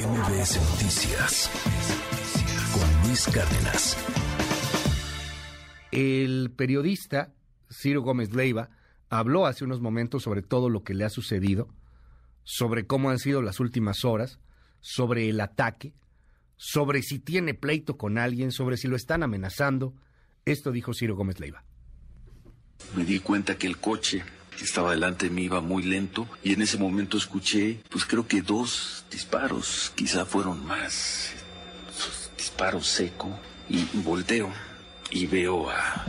MBS 0.00 0.56
Noticias 0.70 1.50
con 2.72 3.06
Luis 3.06 3.26
Cárdenas. 3.26 3.98
El 5.92 6.50
periodista 6.56 7.34
Ciro 7.70 8.00
Gómez 8.00 8.32
Leiva 8.32 8.70
habló 9.10 9.44
hace 9.44 9.64
unos 9.64 9.82
momentos 9.82 10.22
sobre 10.22 10.40
todo 10.40 10.70
lo 10.70 10.84
que 10.84 10.94
le 10.94 11.04
ha 11.04 11.10
sucedido, 11.10 11.68
sobre 12.44 12.86
cómo 12.86 13.10
han 13.10 13.18
sido 13.18 13.42
las 13.42 13.60
últimas 13.60 14.06
horas, 14.06 14.38
sobre 14.80 15.28
el 15.28 15.38
ataque, 15.38 15.92
sobre 16.56 17.02
si 17.02 17.18
tiene 17.18 17.52
pleito 17.52 17.98
con 17.98 18.16
alguien, 18.16 18.52
sobre 18.52 18.78
si 18.78 18.88
lo 18.88 18.96
están 18.96 19.22
amenazando. 19.22 19.94
Esto 20.46 20.72
dijo 20.72 20.94
Ciro 20.94 21.14
Gómez 21.14 21.40
Leiva. 21.40 21.62
Me 22.96 23.04
di 23.04 23.20
cuenta 23.20 23.58
que 23.58 23.66
el 23.66 23.76
coche 23.76 24.22
que 24.60 24.66
estaba 24.66 24.90
delante 24.90 25.24
de 25.24 25.30
mí 25.30 25.44
iba 25.44 25.62
muy 25.62 25.82
lento 25.82 26.28
y 26.44 26.52
en 26.52 26.60
ese 26.60 26.76
momento 26.76 27.16
escuché, 27.16 27.80
pues 27.88 28.04
creo 28.04 28.28
que 28.28 28.42
dos 28.42 29.06
disparos, 29.10 29.90
quizá 29.94 30.26
fueron 30.26 30.66
más, 30.66 31.30
disparos 32.36 32.86
seco 32.86 33.30
y 33.70 33.82
volteo 33.94 34.50
y 35.10 35.24
veo 35.24 35.70
a 35.70 36.04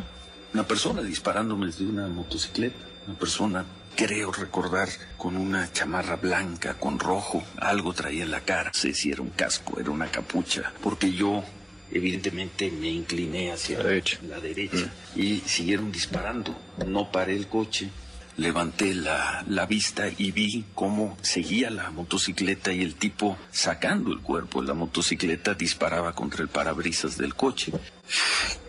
una 0.54 0.68
persona 0.68 1.02
disparándome 1.02 1.68
desde 1.68 1.86
una 1.86 2.10
motocicleta, 2.10 2.76
una 3.08 3.18
persona 3.18 3.66
creo 3.96 4.34
recordar 4.34 4.90
con 5.16 5.38
una 5.38 5.72
chamarra 5.72 6.18
blanca 6.18 6.74
con 6.74 7.00
rojo, 7.00 7.42
algo 7.56 7.94
traía 7.94 8.24
en 8.24 8.32
la 8.32 8.42
cara, 8.42 8.72
no 8.74 8.74
sé 8.74 8.94
si 8.94 9.14
era 9.14 9.22
un 9.22 9.30
casco, 9.30 9.80
era 9.80 9.92
una 9.92 10.12
capucha, 10.12 10.74
porque 10.84 11.14
yo 11.14 11.42
evidentemente 11.90 12.70
me 12.70 12.90
incliné 12.90 13.54
hacia 13.54 13.78
la 13.78 13.86
derecha, 13.86 14.20
la 14.28 14.42
derecha 14.42 14.92
y 15.16 15.40
siguieron 15.46 15.90
disparando. 15.90 16.54
No 16.86 17.12
paré 17.12 17.36
el 17.36 17.48
coche, 17.48 17.90
levanté 18.38 18.94
la, 18.94 19.44
la, 19.48 19.66
vista 19.66 20.06
y 20.18 20.32
vi 20.32 20.66
cómo 20.74 21.18
seguía 21.22 21.70
la 21.70 21.92
motocicleta 21.92 22.72
y 22.72 22.82
el 22.82 22.96
tipo 22.96 23.38
sacando 23.52 24.12
el 24.12 24.20
cuerpo 24.20 24.62
de 24.62 24.70
la 24.70 24.74
motocicleta 24.74 25.54
disparaba 25.54 26.14
contra 26.14 26.42
el 26.42 26.50
parabrisas 26.50 27.18
del 27.18 27.36
coche. 27.36 27.72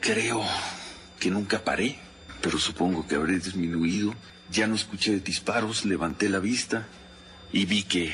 Creo 0.00 0.42
que 1.18 1.30
nunca 1.30 1.62
paré, 1.62 1.96
pero 2.40 2.58
supongo 2.58 3.06
que 3.06 3.14
habré 3.14 3.38
disminuido. 3.38 4.14
Ya 4.50 4.66
no 4.66 4.74
escuché 4.74 5.20
disparos, 5.20 5.84
levanté 5.84 6.28
la 6.28 6.40
vista 6.40 6.86
y 7.52 7.64
vi 7.64 7.84
que 7.84 8.12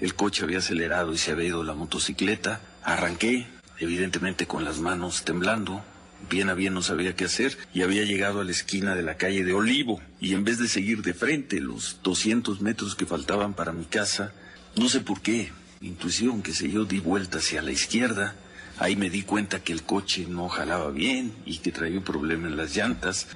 el 0.00 0.14
coche 0.14 0.44
había 0.44 0.58
acelerado 0.58 1.12
y 1.12 1.18
se 1.18 1.30
había 1.30 1.48
ido 1.48 1.64
la 1.64 1.74
motocicleta. 1.74 2.60
Arranqué, 2.82 3.46
evidentemente 3.78 4.46
con 4.46 4.64
las 4.64 4.80
manos 4.80 5.24
temblando, 5.24 5.84
bien 6.30 6.50
a 6.50 6.54
bien 6.54 6.74
no 6.74 6.82
sabía 6.82 7.14
qué 7.14 7.24
hacer 7.24 7.56
y 7.74 7.82
había 7.82 8.04
llegado 8.04 8.40
a 8.40 8.44
la 8.44 8.50
esquina 8.50 8.94
de 8.94 9.02
la 9.02 9.16
calle 9.16 9.44
de 9.44 9.52
Olivo 9.52 10.00
y 10.20 10.34
en 10.34 10.44
vez 10.44 10.58
de 10.58 10.68
seguir 10.68 11.02
de 11.02 11.14
frente 11.14 11.60
los 11.60 11.98
200 12.02 12.60
metros 12.60 12.94
que 12.94 13.06
faltaban 13.06 13.54
para 13.54 13.72
mi 13.72 13.84
casa, 13.84 14.32
no 14.76 14.88
sé 14.88 15.00
por 15.00 15.20
qué, 15.20 15.52
intuición 15.80 16.42
que 16.42 16.54
se 16.54 16.70
yo 16.70 16.84
di 16.84 17.00
vuelta 17.00 17.38
hacia 17.38 17.62
la 17.62 17.72
izquierda, 17.72 18.36
ahí 18.78 18.96
me 18.96 19.10
di 19.10 19.22
cuenta 19.22 19.62
que 19.62 19.72
el 19.72 19.82
coche 19.82 20.26
no 20.28 20.48
jalaba 20.48 20.90
bien 20.90 21.34
y 21.44 21.58
que 21.58 21.72
traía 21.72 21.98
un 21.98 22.04
problema 22.04 22.48
en 22.48 22.56
las 22.56 22.74
llantas. 22.74 23.28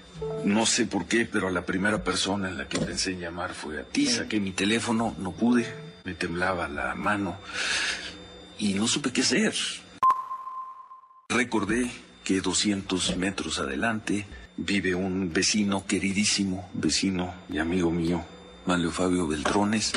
No 0.44 0.64
sé 0.64 0.86
por 0.86 1.06
qué, 1.06 1.26
pero 1.26 1.48
a 1.48 1.50
la 1.50 1.66
primera 1.66 2.02
persona 2.02 2.48
en 2.48 2.56
la 2.56 2.68
que 2.68 2.78
pensé 2.78 3.12
en 3.12 3.20
llamar 3.20 3.52
fue 3.52 3.80
a 3.80 3.84
ti. 3.84 4.06
Saqué 4.06 4.40
mi 4.40 4.52
teléfono, 4.52 5.14
no 5.18 5.32
pude, 5.32 5.66
me 6.04 6.14
temblaba 6.14 6.68
la 6.68 6.94
mano 6.94 7.36
y 8.58 8.74
no 8.74 8.88
supe 8.88 9.12
qué 9.12 9.20
hacer. 9.20 9.54
Recordé 11.28 11.90
que 12.26 12.40
200 12.40 13.16
metros 13.18 13.60
adelante 13.60 14.26
vive 14.56 14.96
un 14.96 15.32
vecino 15.32 15.86
queridísimo, 15.86 16.68
vecino 16.74 17.32
y 17.48 17.58
amigo 17.58 17.92
mío, 17.92 18.24
Manlio 18.66 18.90
Fabio 18.90 19.28
Beltrones, 19.28 19.92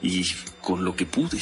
y 0.00 0.24
con 0.62 0.86
lo 0.86 0.96
que 0.96 1.04
pude 1.04 1.38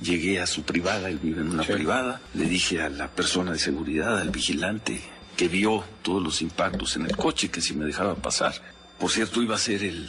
llegué 0.00 0.40
a 0.40 0.46
su 0.46 0.62
privada, 0.62 1.10
él 1.10 1.18
vive 1.18 1.42
en 1.42 1.50
una 1.50 1.64
sí. 1.64 1.72
privada, 1.74 2.22
le 2.32 2.46
dije 2.46 2.80
a 2.80 2.88
la 2.88 3.08
persona 3.08 3.52
de 3.52 3.58
seguridad, 3.58 4.18
al 4.18 4.30
vigilante, 4.30 5.02
que 5.36 5.48
vio 5.48 5.84
todos 6.00 6.22
los 6.22 6.40
impactos 6.40 6.96
en 6.96 7.04
el 7.04 7.14
coche, 7.14 7.50
que 7.50 7.60
si 7.60 7.74
me 7.74 7.84
dejaba 7.84 8.14
pasar. 8.14 8.54
Por 8.98 9.10
cierto, 9.10 9.42
iba 9.42 9.54
a 9.54 9.58
ser 9.58 9.84
el, 9.84 10.08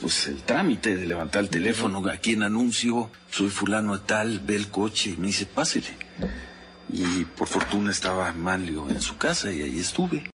pues 0.00 0.26
el 0.26 0.42
trámite 0.42 0.96
de 0.96 1.06
levantar 1.06 1.44
el 1.44 1.48
teléfono, 1.48 2.04
a 2.08 2.16
quien 2.16 2.42
anuncio, 2.42 3.08
soy 3.30 3.50
fulano 3.50 3.96
de 3.96 4.04
tal, 4.04 4.40
ve 4.40 4.56
el 4.56 4.66
coche 4.66 5.10
y 5.10 5.16
me 5.16 5.28
dice, 5.28 5.46
pásele. 5.46 5.96
Y 6.96 7.24
por 7.24 7.48
fortuna 7.48 7.90
estaba 7.90 8.32
Manlio 8.32 8.88
en 8.88 9.02
su 9.02 9.16
casa 9.16 9.50
y 9.50 9.62
ahí 9.62 9.80
estuve. 9.80 10.30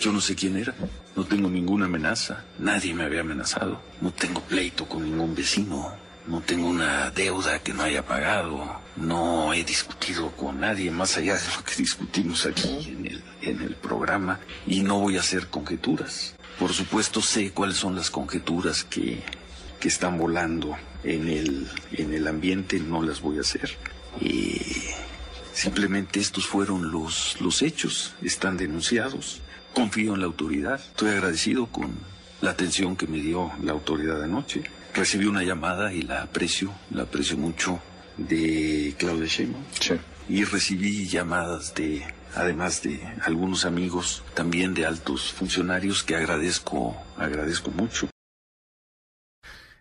Yo 0.00 0.12
no 0.12 0.20
sé 0.22 0.34
quién 0.34 0.56
era, 0.56 0.74
no 1.14 1.26
tengo 1.26 1.50
ninguna 1.50 1.84
amenaza, 1.84 2.46
nadie 2.58 2.94
me 2.94 3.04
había 3.04 3.20
amenazado, 3.20 3.82
no 4.00 4.12
tengo 4.12 4.40
pleito 4.40 4.88
con 4.88 5.02
ningún 5.02 5.34
vecino, 5.34 5.92
no 6.26 6.40
tengo 6.40 6.68
una 6.68 7.10
deuda 7.10 7.58
que 7.58 7.74
no 7.74 7.82
haya 7.82 8.06
pagado, 8.06 8.80
no 8.96 9.52
he 9.52 9.62
discutido 9.62 10.30
con 10.30 10.60
nadie 10.60 10.90
más 10.90 11.18
allá 11.18 11.34
de 11.34 11.54
lo 11.54 11.64
que 11.64 11.74
discutimos 11.76 12.46
aquí 12.46 12.88
en 12.88 13.06
el, 13.06 13.22
en 13.42 13.60
el 13.60 13.74
programa 13.74 14.40
y 14.66 14.80
no 14.80 15.00
voy 15.00 15.18
a 15.18 15.20
hacer 15.20 15.48
conjeturas. 15.48 16.34
Por 16.58 16.72
supuesto 16.72 17.20
sé 17.20 17.50
cuáles 17.50 17.76
son 17.76 17.94
las 17.94 18.10
conjeturas 18.10 18.84
que, 18.84 19.22
que 19.80 19.88
están 19.88 20.16
volando 20.16 20.78
en 21.04 21.28
el, 21.28 21.68
en 21.92 22.14
el 22.14 22.26
ambiente, 22.26 22.80
no 22.80 23.02
las 23.02 23.20
voy 23.20 23.36
a 23.36 23.42
hacer. 23.42 23.76
Y 24.20 24.60
simplemente 25.52 26.20
estos 26.20 26.46
fueron 26.46 26.90
los, 26.90 27.40
los 27.40 27.62
hechos, 27.62 28.14
están 28.22 28.56
denunciados. 28.56 29.40
Confío 29.74 30.14
en 30.14 30.20
la 30.20 30.26
autoridad, 30.26 30.80
estoy 30.80 31.10
agradecido 31.10 31.66
con 31.66 31.92
la 32.40 32.50
atención 32.50 32.96
que 32.96 33.06
me 33.06 33.18
dio 33.18 33.52
la 33.62 33.72
autoridad 33.72 34.22
anoche. 34.22 34.62
Recibí 34.94 35.26
una 35.26 35.42
llamada 35.42 35.92
y 35.92 36.02
la 36.02 36.22
aprecio, 36.22 36.72
la 36.90 37.02
aprecio 37.02 37.36
mucho 37.36 37.80
de 38.16 38.94
Claudia 38.98 39.26
Sheinbaum. 39.26 39.64
Sí. 39.78 39.94
Y 40.28 40.44
recibí 40.44 41.06
llamadas 41.06 41.74
de, 41.74 42.04
además 42.34 42.82
de 42.82 43.00
algunos 43.22 43.64
amigos, 43.64 44.22
también 44.34 44.74
de 44.74 44.86
altos 44.86 45.32
funcionarios 45.32 46.02
que 46.02 46.16
agradezco, 46.16 46.96
agradezco 47.16 47.70
mucho. 47.70 48.08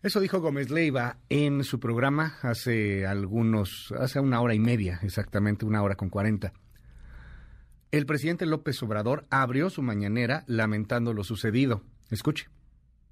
Eso 0.04 0.20
dijo 0.20 0.40
Gómez 0.40 0.70
Leiva 0.70 1.18
en 1.28 1.64
su 1.64 1.80
programa 1.80 2.38
hace 2.44 3.08
algunos, 3.08 3.92
hace 4.00 4.20
una 4.20 4.42
hora 4.42 4.54
y 4.54 4.60
media, 4.60 5.00
exactamente 5.02 5.66
una 5.66 5.82
hora 5.82 5.96
con 5.96 6.10
cuarenta. 6.10 6.54
El 7.90 8.06
presidente 8.06 8.46
López 8.46 8.82
Obrador 8.84 9.26
abrió 9.30 9.70
su 9.70 9.82
mañanera 9.82 10.44
lamentando 10.46 11.14
lo 11.14 11.24
sucedido. 11.24 11.82
Escuche. 12.12 12.48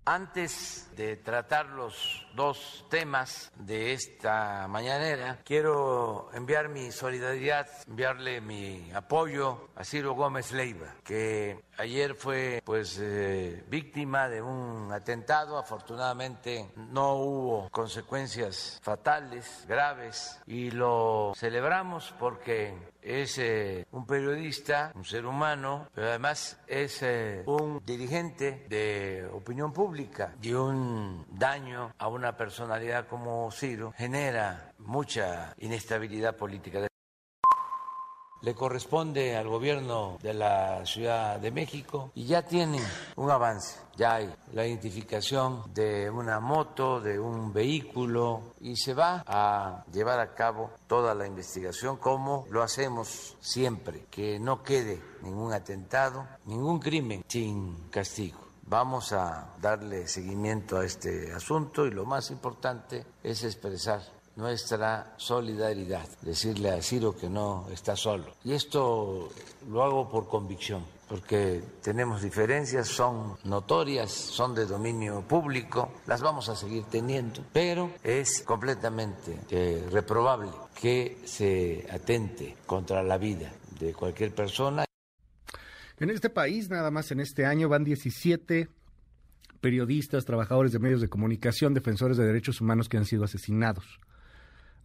Antes 0.07 0.87
de 0.95 1.17
tratar 1.17 1.69
los 1.69 2.27
dos 2.35 2.85
temas 2.91 3.51
de 3.57 3.93
esta 3.93 4.67
mañanera, 4.67 5.39
quiero 5.43 6.29
enviar 6.35 6.69
mi 6.69 6.91
solidaridad, 6.91 7.67
enviarle 7.87 8.39
mi 8.39 8.91
apoyo 8.93 9.69
a 9.75 9.83
Ciro 9.83 10.13
Gómez 10.13 10.51
Leiva, 10.51 10.93
que 11.03 11.59
ayer 11.77 12.15
fue 12.15 12.61
pues 12.63 12.99
eh, 13.01 13.63
víctima 13.69 14.29
de 14.29 14.41
un 14.41 14.91
atentado. 14.91 15.57
Afortunadamente 15.57 16.71
no 16.75 17.15
hubo 17.15 17.69
consecuencias 17.69 18.79
fatales, 18.81 19.65
graves, 19.67 20.39
y 20.45 20.71
lo 20.71 21.33
celebramos 21.35 22.13
porque 22.19 22.73
es 23.01 23.37
eh, 23.37 23.85
un 23.91 24.05
periodista, 24.05 24.91
un 24.95 25.05
ser 25.05 25.25
humano, 25.25 25.87
pero 25.93 26.07
además 26.07 26.57
es 26.67 27.01
eh, 27.03 27.43
un 27.45 27.81
dirigente 27.85 28.65
de 28.69 29.29
opinión 29.31 29.71
pública 29.71 30.35
y 30.41 30.53
un 30.53 31.25
daño 31.29 31.93
a 31.97 32.07
una 32.07 32.35
personalidad 32.35 33.07
como 33.07 33.51
Ciro 33.51 33.93
genera 33.95 34.73
mucha 34.79 35.53
inestabilidad 35.59 36.35
política. 36.35 36.87
Le 38.45 38.53
corresponde 38.53 39.35
al 39.35 39.47
gobierno 39.47 40.19
de 40.21 40.35
la 40.35 40.85
Ciudad 40.85 41.39
de 41.39 41.49
México 41.49 42.11
y 42.13 42.25
ya 42.25 42.43
tienen 42.43 42.83
un 43.15 43.31
avance, 43.31 43.79
ya 43.97 44.17
hay 44.17 44.31
la 44.53 44.67
identificación 44.67 45.63
de 45.73 46.11
una 46.11 46.39
moto, 46.39 47.01
de 47.01 47.19
un 47.19 47.51
vehículo 47.51 48.53
y 48.61 48.75
se 48.75 48.93
va 48.93 49.23
a 49.25 49.83
llevar 49.91 50.19
a 50.19 50.35
cabo 50.35 50.69
toda 50.85 51.15
la 51.15 51.25
investigación 51.25 51.97
como 51.97 52.45
lo 52.51 52.61
hacemos 52.61 53.35
siempre, 53.39 54.05
que 54.11 54.37
no 54.37 54.61
quede 54.61 55.01
ningún 55.23 55.51
atentado, 55.51 56.27
ningún 56.45 56.77
crimen 56.77 57.25
sin 57.27 57.89
castigo. 57.89 58.41
Vamos 58.67 59.11
a 59.11 59.55
darle 59.59 60.07
seguimiento 60.07 60.77
a 60.77 60.85
este 60.85 61.33
asunto 61.33 61.87
y 61.87 61.89
lo 61.89 62.05
más 62.05 62.29
importante 62.29 63.07
es 63.23 63.43
expresar 63.43 64.01
nuestra 64.35 65.13
solidaridad, 65.17 66.07
decirle 66.21 66.71
a 66.71 66.81
Ciro 66.81 67.15
que 67.15 67.29
no 67.29 67.67
está 67.71 67.95
solo. 67.95 68.35
Y 68.43 68.53
esto 68.53 69.29
lo 69.69 69.83
hago 69.83 70.09
por 70.09 70.27
convicción, 70.27 70.83
porque 71.07 71.63
tenemos 71.81 72.21
diferencias, 72.21 72.87
son 72.87 73.37
notorias, 73.45 74.11
son 74.11 74.53
de 74.53 74.65
dominio 74.65 75.21
público, 75.21 75.93
las 76.07 76.21
vamos 76.21 76.49
a 76.49 76.55
seguir 76.55 76.83
teniendo, 76.85 77.43
pero 77.53 77.91
es 78.03 78.43
completamente 78.43 79.39
eh, 79.49 79.87
reprobable 79.91 80.51
que 80.79 81.19
se 81.25 81.87
atente 81.89 82.57
contra 82.65 83.03
la 83.03 83.17
vida 83.17 83.51
de 83.79 83.93
cualquier 83.93 84.33
persona. 84.33 84.85
En 85.97 86.09
este 86.09 86.29
país, 86.29 86.69
nada 86.69 86.91
más 86.91 87.11
en 87.11 87.21
este 87.21 87.45
año, 87.45 87.69
van 87.69 87.85
17 87.85 88.67
periodistas, 89.61 90.25
trabajadores 90.25 90.73
de 90.73 90.79
medios 90.79 90.99
de 90.99 91.07
comunicación, 91.07 91.73
defensores 91.73 92.17
de 92.17 92.25
derechos 92.25 92.59
humanos 92.59 92.89
que 92.89 92.97
han 92.97 93.05
sido 93.05 93.23
asesinados. 93.23 93.99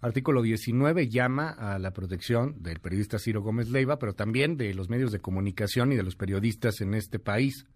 Artículo 0.02 0.40
19 0.40 1.08
llama 1.08 1.50
a 1.50 1.78
la 1.78 1.92
protección 1.92 2.62
del 2.62 2.80
periodista 2.80 3.18
Ciro 3.18 3.42
Gómez 3.42 3.68
Leiva, 3.68 3.98
pero 3.98 4.14
también 4.14 4.56
de 4.56 4.72
los 4.72 4.88
medios 4.88 5.12
de 5.12 5.20
comunicación 5.20 5.92
y 5.92 5.96
de 5.96 6.02
los 6.02 6.16
periodistas 6.16 6.80
en 6.80 6.94
este 6.94 7.18
país. 7.18 7.66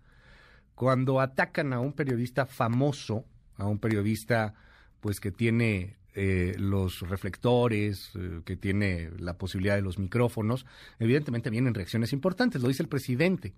Cuando 0.74 1.20
atacan 1.20 1.74
a 1.74 1.80
un 1.80 1.92
periodista 1.92 2.46
famoso, 2.46 3.26
a 3.56 3.66
un 3.66 3.78
periodista 3.78 4.54
pues 5.00 5.20
que 5.20 5.32
tiene 5.32 5.98
eh, 6.14 6.54
los 6.56 7.00
reflectores, 7.00 8.12
eh, 8.14 8.40
que 8.46 8.56
tiene 8.56 9.10
la 9.18 9.36
posibilidad 9.36 9.76
de 9.76 9.82
los 9.82 9.98
micrófonos, 9.98 10.64
evidentemente 10.98 11.50
vienen 11.50 11.74
reacciones 11.74 12.14
importantes, 12.14 12.62
lo 12.62 12.68
dice 12.68 12.82
el 12.82 12.88
presidente. 12.88 13.54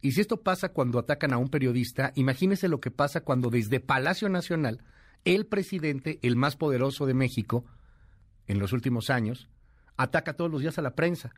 Y 0.00 0.12
si 0.12 0.20
esto 0.20 0.42
pasa 0.42 0.70
cuando 0.70 0.98
atacan 0.98 1.32
a 1.32 1.38
un 1.38 1.48
periodista, 1.48 2.10
imagínese 2.16 2.66
lo 2.66 2.80
que 2.80 2.90
pasa 2.90 3.20
cuando 3.20 3.50
desde 3.50 3.78
Palacio 3.78 4.28
Nacional, 4.28 4.82
el 5.24 5.46
presidente, 5.46 6.18
el 6.22 6.34
más 6.34 6.56
poderoso 6.56 7.06
de 7.06 7.14
México, 7.14 7.64
en 8.46 8.58
los 8.58 8.72
últimos 8.72 9.10
años, 9.10 9.48
ataca 9.96 10.34
todos 10.34 10.50
los 10.50 10.60
días 10.60 10.78
a 10.78 10.82
la 10.82 10.94
prensa. 10.94 11.32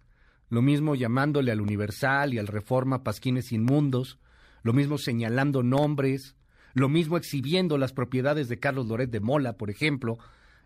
Lo 0.48 0.62
mismo 0.62 0.94
llamándole 0.94 1.52
al 1.52 1.60
Universal 1.60 2.34
y 2.34 2.38
al 2.38 2.46
Reforma 2.46 3.02
pasquines 3.02 3.52
inmundos, 3.52 4.18
lo 4.62 4.72
mismo 4.72 4.98
señalando 4.98 5.62
nombres, 5.62 6.36
lo 6.74 6.88
mismo 6.88 7.16
exhibiendo 7.16 7.78
las 7.78 7.92
propiedades 7.92 8.48
de 8.48 8.58
Carlos 8.58 8.86
Loret 8.86 9.10
de 9.10 9.20
Mola, 9.20 9.56
por 9.56 9.70
ejemplo, 9.70 10.18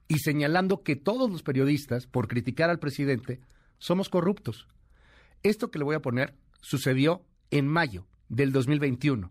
y 0.09 0.19
señalando 0.19 0.83
que 0.83 0.97
todos 0.97 1.31
los 1.31 1.43
periodistas, 1.43 2.07
por 2.07 2.27
criticar 2.27 2.69
al 2.69 2.81
presidente, 2.81 3.41
somos 3.79 4.09
corruptos. 4.09 4.67
Esto 5.43 5.71
que 5.71 5.79
le 5.79 5.85
voy 5.85 5.95
a 5.95 6.03
poner 6.03 6.35
sucedió 6.61 7.25
en 7.51 7.67
mayo 7.67 8.07
del 8.29 8.53
2021. 8.53 9.31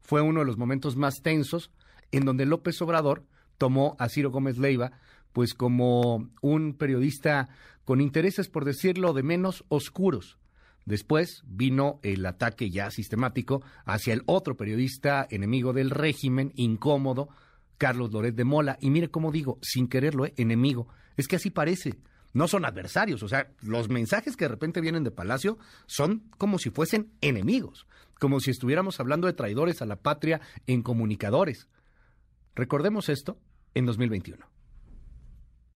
Fue 0.00 0.20
uno 0.20 0.40
de 0.40 0.46
los 0.46 0.58
momentos 0.58 0.96
más 0.96 1.22
tensos 1.22 1.70
en 2.10 2.24
donde 2.24 2.46
López 2.46 2.80
Obrador 2.82 3.24
tomó 3.58 3.96
a 3.98 4.08
Ciro 4.08 4.30
Gómez 4.30 4.58
Leiva 4.58 4.92
pues 5.38 5.54
como 5.54 6.28
un 6.42 6.74
periodista 6.74 7.48
con 7.84 8.00
intereses, 8.00 8.48
por 8.48 8.64
decirlo 8.64 9.12
de 9.12 9.22
menos, 9.22 9.64
oscuros. 9.68 10.36
Después 10.84 11.44
vino 11.46 12.00
el 12.02 12.26
ataque 12.26 12.70
ya 12.70 12.90
sistemático 12.90 13.62
hacia 13.84 14.14
el 14.14 14.24
otro 14.26 14.56
periodista 14.56 15.24
enemigo 15.30 15.72
del 15.72 15.90
régimen, 15.90 16.50
incómodo, 16.56 17.28
Carlos 17.76 18.10
Loret 18.10 18.34
de 18.34 18.42
Mola. 18.42 18.78
Y 18.80 18.90
mire 18.90 19.12
cómo 19.12 19.30
digo, 19.30 19.60
sin 19.62 19.86
quererlo, 19.86 20.26
¿eh? 20.26 20.34
enemigo. 20.38 20.88
Es 21.16 21.28
que 21.28 21.36
así 21.36 21.50
parece. 21.50 22.00
No 22.32 22.48
son 22.48 22.64
adversarios. 22.64 23.22
O 23.22 23.28
sea, 23.28 23.52
los 23.60 23.88
mensajes 23.88 24.36
que 24.36 24.46
de 24.46 24.48
repente 24.48 24.80
vienen 24.80 25.04
de 25.04 25.12
Palacio 25.12 25.56
son 25.86 26.24
como 26.36 26.58
si 26.58 26.70
fuesen 26.70 27.12
enemigos. 27.20 27.86
Como 28.18 28.40
si 28.40 28.50
estuviéramos 28.50 28.98
hablando 28.98 29.28
de 29.28 29.34
traidores 29.34 29.82
a 29.82 29.86
la 29.86 30.02
patria 30.02 30.40
en 30.66 30.82
comunicadores. 30.82 31.68
Recordemos 32.56 33.08
esto 33.08 33.38
en 33.74 33.86
2021. 33.86 34.57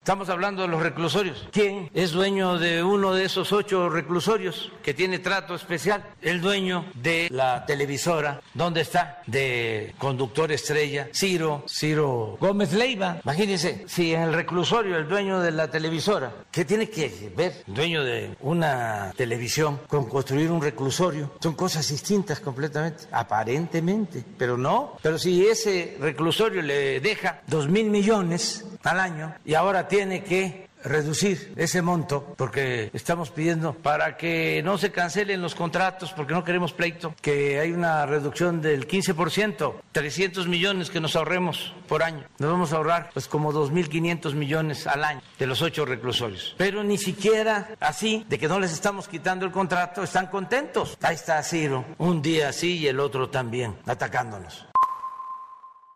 Estamos 0.03 0.30
hablando 0.30 0.63
de 0.63 0.68
los 0.68 0.81
reclusorios. 0.81 1.48
¿Quién 1.51 1.92
es 1.94 2.12
dueño 2.12 2.57
de 2.57 2.81
uno 2.81 3.13
de 3.13 3.25
esos 3.25 3.53
ocho 3.53 3.88
reclusorios 3.88 4.71
que 4.81 4.95
tiene 4.95 5.19
trato 5.19 5.53
especial? 5.53 6.03
El 6.24 6.42
dueño 6.42 6.86
de 6.95 7.27
la 7.30 7.68
televisora. 7.68 8.42
¿Dónde 8.56 8.81
está? 8.81 9.21
De 9.27 9.94
conductor 10.00 10.51
estrella. 10.51 11.07
Ciro, 11.13 11.63
Ciro 11.69 12.36
Gómez 12.39 12.74
Leiva. 12.74 13.19
Imagínense, 13.24 13.83
si 13.88 14.15
en 14.15 14.21
el 14.24 14.33
reclusorio 14.33 14.98
el 14.98 15.07
dueño 15.07 15.39
de 15.39 15.51
la 15.51 15.69
televisora, 15.69 16.33
¿qué 16.50 16.65
tiene 16.65 16.89
que 16.89 17.31
ver 17.38 17.63
el 17.68 17.74
dueño 17.75 18.03
de 18.03 18.36
una 18.39 19.13
televisión 19.15 19.81
con 19.88 20.09
construir 20.09 20.50
un 20.50 20.63
reclusorio? 20.63 21.33
Son 21.39 21.53
cosas 21.53 21.88
distintas 21.88 22.39
completamente, 22.39 23.03
aparentemente, 23.12 24.25
pero 24.36 24.57
no. 24.57 24.98
Pero 25.03 25.19
si 25.19 25.45
ese 25.45 25.95
reclusorio 26.00 26.63
le 26.63 27.00
deja 27.01 27.44
dos 27.45 27.68
mil 27.68 27.92
millones 27.92 28.65
al 28.83 28.99
año 28.99 29.35
y 29.45 29.53
ahora 29.53 29.87
tiene 29.87 30.23
que 30.23 30.71
reducir 30.83 31.53
ese 31.55 31.81
monto 31.81 32.33
porque 32.37 32.89
estamos 32.93 33.29
pidiendo 33.29 33.73
para 33.73 34.17
que 34.17 34.61
no 34.63 34.77
se 34.77 34.91
cancelen 34.91 35.41
los 35.41 35.55
contratos 35.55 36.13
porque 36.13 36.33
no 36.33 36.43
queremos 36.43 36.73
pleito, 36.73 37.13
que 37.21 37.59
hay 37.59 37.71
una 37.71 38.05
reducción 38.05 38.61
del 38.61 38.87
15%, 38.87 39.73
300 39.91 40.47
millones 40.47 40.89
que 40.89 40.99
nos 40.99 41.15
ahorremos 41.15 41.73
por 41.87 42.03
año. 42.03 42.25
Nos 42.39 42.51
vamos 42.51 42.73
a 42.73 42.77
ahorrar 42.77 43.09
pues 43.13 43.27
como 43.27 43.53
2.500 43.53 44.33
millones 44.33 44.87
al 44.87 45.03
año 45.03 45.21
de 45.37 45.47
los 45.47 45.61
ocho 45.61 45.85
reclusorios. 45.85 46.55
Pero 46.57 46.83
ni 46.83 46.97
siquiera 46.97 47.69
así, 47.79 48.25
de 48.27 48.39
que 48.39 48.47
no 48.47 48.59
les 48.59 48.71
estamos 48.73 49.07
quitando 49.07 49.45
el 49.45 49.51
contrato, 49.51 50.03
están 50.03 50.27
contentos. 50.27 50.97
Ahí 51.01 51.15
está 51.15 51.41
Ciro, 51.43 51.85
un 51.97 52.21
día 52.21 52.49
así 52.49 52.77
y 52.77 52.87
el 52.87 52.99
otro 52.99 53.29
también, 53.29 53.75
atacándonos. 53.85 54.70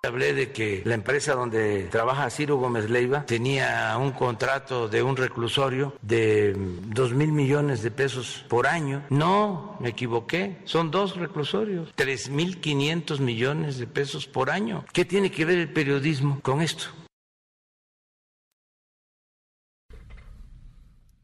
Hablé 0.06 0.34
de 0.34 0.52
que 0.52 0.84
la 0.86 0.94
empresa 0.94 1.34
donde 1.34 1.84
trabaja 1.86 2.30
Ciro 2.30 2.58
Gómez 2.58 2.90
Leiva 2.90 3.26
tenía 3.26 3.98
un 3.98 4.12
contrato 4.12 4.88
de 4.88 5.02
un 5.02 5.18
reclusorio 5.18 5.98
de 6.02 6.54
dos 6.88 7.14
mil 7.14 7.32
millones 7.32 7.82
de 7.82 7.92
pesos 7.92 8.46
por 8.48 8.68
año. 8.68 9.04
No, 9.10 9.78
me 9.80 9.90
equivoqué. 9.90 10.58
Son 10.66 10.92
dos 10.92 11.16
reclusorios. 11.16 11.92
Tres 11.96 12.30
mil 12.30 12.62
quinientos 12.62 13.20
millones 13.20 13.78
de 13.78 13.88
pesos 13.88 14.28
por 14.28 14.50
año. 14.50 14.86
¿Qué 14.94 15.06
tiene 15.06 15.32
que 15.32 15.46
ver 15.46 15.58
el 15.58 15.74
periodismo 15.74 16.40
con 16.42 16.62
esto? 16.62 16.86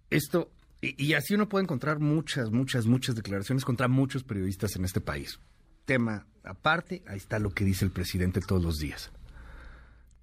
Esto, 0.10 0.50
y, 0.82 1.02
y 1.02 1.14
así 1.14 1.36
uno 1.36 1.48
puede 1.48 1.64
encontrar 1.64 2.00
muchas, 2.00 2.52
muchas, 2.52 2.86
muchas 2.86 3.16
declaraciones 3.16 3.64
contra 3.64 3.88
muchos 3.88 4.24
periodistas 4.24 4.76
en 4.76 4.86
este 4.86 5.00
país 5.00 5.40
tema 5.86 6.26
aparte, 6.44 7.04
ahí 7.08 7.18
está 7.18 7.40
lo 7.40 7.52
que 7.52 7.64
dice 7.64 7.86
el 7.86 7.92
presidente 7.92 8.42
todos 8.42 8.64
los 8.64 8.80
días. 8.80 9.12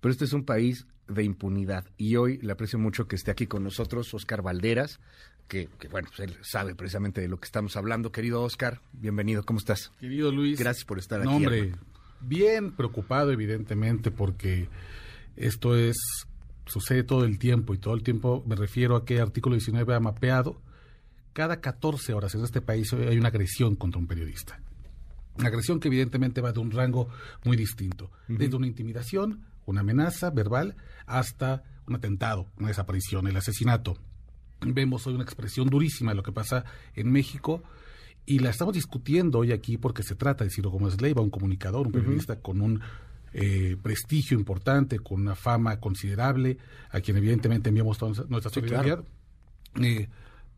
Pero 0.01 0.13
este 0.13 0.25
es 0.25 0.33
un 0.33 0.45
país 0.45 0.87
de 1.09 1.25
impunidad 1.25 1.85
y 1.97 2.17
hoy 2.17 2.39
le 2.39 2.53
aprecio 2.53 2.79
mucho 2.79 3.09
que 3.09 3.17
esté 3.17 3.31
aquí 3.31 3.47
con 3.47 3.65
nosotros 3.65 4.13
Oscar 4.15 4.43
Valderas, 4.43 5.01
que, 5.49 5.69
bueno, 5.91 6.09
pues 6.15 6.29
él 6.29 6.37
sabe 6.43 6.75
precisamente 6.75 7.23
de 7.23 7.29
lo 7.29 7.41
que 7.41 7.47
estamos 7.47 7.77
hablando. 7.77 8.13
Querido 8.13 8.43
Oscar, 8.43 8.83
bienvenido, 8.93 9.45
¿cómo 9.45 9.59
estás? 9.59 9.91
Querido 9.99 10.31
Luis. 10.31 10.59
Gracias 10.59 10.85
por 10.85 10.99
estar 10.99 11.21
aquí. 11.21 11.29
Hombre, 11.29 11.75
bien 12.21 12.73
preocupado 12.73 13.33
evidentemente 13.33 14.11
porque 14.11 14.69
esto 15.37 15.77
es 15.77 15.97
sucede 16.67 17.03
todo 17.03 17.25
el 17.25 17.39
tiempo 17.39 17.73
y 17.73 17.79
todo 17.79 17.95
el 17.95 18.03
tiempo 18.03 18.45
me 18.47 18.55
refiero 18.55 18.95
a 18.95 19.07
que 19.07 19.21
artículo 19.21 19.55
19 19.55 19.95
ha 19.95 20.01
mapeado 20.01 20.61
cada 21.33 21.61
14 21.61 22.13
horas 22.13 22.35
en 22.35 22.45
este 22.45 22.61
país 22.61 22.93
hay 22.93 23.17
una 23.17 23.29
agresión 23.29 23.77
contra 23.77 24.01
un 24.01 24.07
periodista. 24.07 24.61
Una 25.38 25.49
agresión 25.49 25.79
que 25.79 25.88
evidentemente 25.88 26.40
va 26.40 26.52
de 26.52 26.58
un 26.58 26.73
rango 26.73 27.08
muy 27.44 27.56
distinto, 27.56 28.11
desde 28.26 28.56
una 28.56 28.67
intimidación, 28.67 29.44
una 29.67 29.82
amenaza 29.82 30.31
verbal, 30.31 30.75
hasta 31.06 31.62
un 31.87 31.94
atentado, 31.94 32.49
una 32.56 32.69
desaparición, 32.69 33.29
el 33.29 33.37
asesinato. 33.37 33.96
Vemos 34.61 35.07
hoy 35.07 35.14
una 35.14 35.23
expresión 35.23 35.68
durísima 35.68 36.11
de 36.11 36.16
lo 36.16 36.25
que 36.25 36.33
pasa 36.33 36.64
en 36.95 37.12
México 37.12 37.62
y 38.26 38.40
la 38.40 38.50
estamos 38.50 38.75
discutiendo 38.75 39.38
hoy 39.38 39.52
aquí 39.52 39.78
porque 39.78 40.02
se 40.02 40.16
trata 40.16 40.42
de 40.42 40.50
Ciro 40.50 40.71
Gómez 40.71 41.00
Leiva, 41.00 41.23
un 41.23 41.30
comunicador, 41.30 41.87
un 41.87 41.92
periodista 41.92 42.40
con 42.40 42.61
un 42.61 42.80
eh, 43.33 43.76
prestigio 43.80 44.37
importante, 44.37 44.99
con 44.99 45.21
una 45.21 45.37
fama 45.37 45.78
considerable, 45.78 46.59
a 46.90 47.00
quien 47.00 47.16
evidentemente 47.16 47.68
enviamos 47.68 47.97
toda 47.97 48.25
nuestra 48.28 48.50
solidaridad. 48.50 49.04
Eh, 49.80 50.09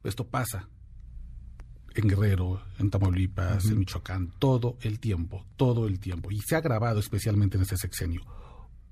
esto 0.05 0.27
pasa 0.27 0.67
en 1.95 2.09
Guerrero, 2.09 2.63
en 2.79 2.91
Tamaulipas, 2.91 3.67
en 3.67 3.79
Michoacán, 3.79 4.33
todo 4.39 4.77
el 4.83 5.01
tiempo, 5.01 5.45
todo 5.57 5.87
el 5.87 5.99
tiempo. 5.99 6.31
Y 6.31 6.41
se 6.41 6.55
ha 6.55 6.59
agravado 6.59 7.01
especialmente 7.01 7.57
en 7.57 7.63
este 7.63 7.77
sexenio. 7.77 8.23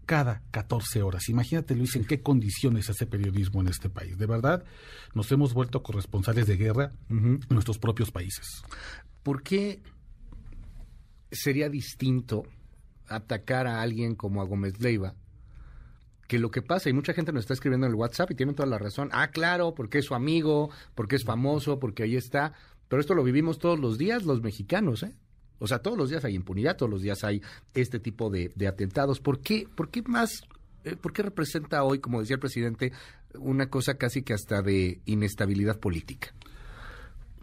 Cada 0.07 0.43
14 0.51 1.03
horas. 1.03 1.29
Imagínate, 1.29 1.75
Luis, 1.75 1.95
en 1.97 2.05
qué 2.05 2.23
condiciones 2.23 2.89
hace 2.89 3.07
periodismo 3.07 3.61
en 3.61 3.69
este 3.69 3.91
país. 3.91 4.17
De 4.17 4.27
verdad, 4.27 4.65
nos 5.15 5.31
hemos 5.33 5.53
vuelto 5.53 5.83
corresponsales 5.83 6.47
de 6.47 6.57
guerra 6.57 6.93
en 7.11 7.41
nuestros 7.51 7.79
propios 7.79 8.11
países. 8.11 8.63
¿Por 9.23 9.43
qué 9.43 9.83
sería 11.31 11.69
distinto 11.69 12.45
atacar 13.07 13.67
a 13.67 13.83
alguien 13.83 14.15
como 14.15 14.41
a 14.41 14.45
Gómez 14.45 14.81
Leiva 14.81 15.15
que 16.29 16.39
lo 16.39 16.51
que 16.51 16.61
pasa, 16.61 16.91
y 16.91 16.93
mucha 16.93 17.15
gente 17.15 17.33
nos 17.33 17.45
está 17.45 17.55
escribiendo 17.55 17.87
en 17.87 17.93
el 17.93 17.99
WhatsApp 17.99 18.31
y 18.31 18.35
tienen 18.35 18.55
toda 18.55 18.69
la 18.69 18.77
razón, 18.77 19.09
ah, 19.13 19.29
claro, 19.29 19.75
porque 19.75 19.99
es 19.99 20.05
su 20.05 20.15
amigo, 20.15 20.71
porque 20.95 21.17
es 21.17 21.25
famoso, 21.25 21.81
porque 21.81 22.03
ahí 22.03 22.17
está, 22.17 22.53
pero 22.89 23.01
esto 23.01 23.15
lo 23.15 23.23
vivimos 23.23 23.59
todos 23.59 23.79
los 23.79 23.99
días 23.99 24.25
los 24.25 24.43
mexicanos, 24.43 25.03
¿eh? 25.03 25.15
O 25.59 25.67
sea, 25.67 25.81
todos 25.81 25.99
los 25.99 26.11
días 26.11 26.25
hay 26.25 26.35
impunidad, 26.35 26.77
todos 26.77 26.91
los 26.91 27.03
días 27.03 27.25
hay 27.25 27.43
este 27.75 27.99
tipo 27.99 28.31
de, 28.31 28.53
atentados. 28.67 29.21
¿Por 29.21 29.41
qué, 29.41 29.67
por 29.75 29.91
qué 29.91 30.03
más, 30.03 30.43
eh, 30.85 30.97
por 30.97 31.13
qué 31.13 31.23
representa 31.23 31.83
hoy, 31.83 31.99
como 31.99 32.21
decía 32.21 32.35
el 32.35 32.41
presidente, 32.41 32.93
una 33.35 33.69
cosa 33.69 33.95
casi 33.95 34.23
que 34.23 34.35
hasta 34.35 34.63
de 34.63 35.01
inestabilidad 35.05 35.79
política? 35.79 36.33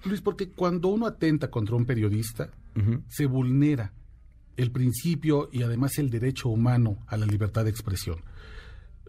Luis, 0.05 0.21
porque 0.21 0.49
cuando 0.49 0.87
uno 0.89 1.07
atenta 1.07 1.49
contra 1.49 1.75
un 1.75 1.85
periodista, 1.85 2.49
se 3.07 3.25
vulnera 3.25 3.93
el 4.57 4.71
principio 4.71 5.49
y 5.51 5.63
además 5.63 5.97
el 5.97 6.09
derecho 6.09 6.49
humano 6.49 6.97
a 7.07 7.17
la 7.17 7.25
libertad 7.25 7.63
de 7.63 7.71
expresión. 7.71 8.17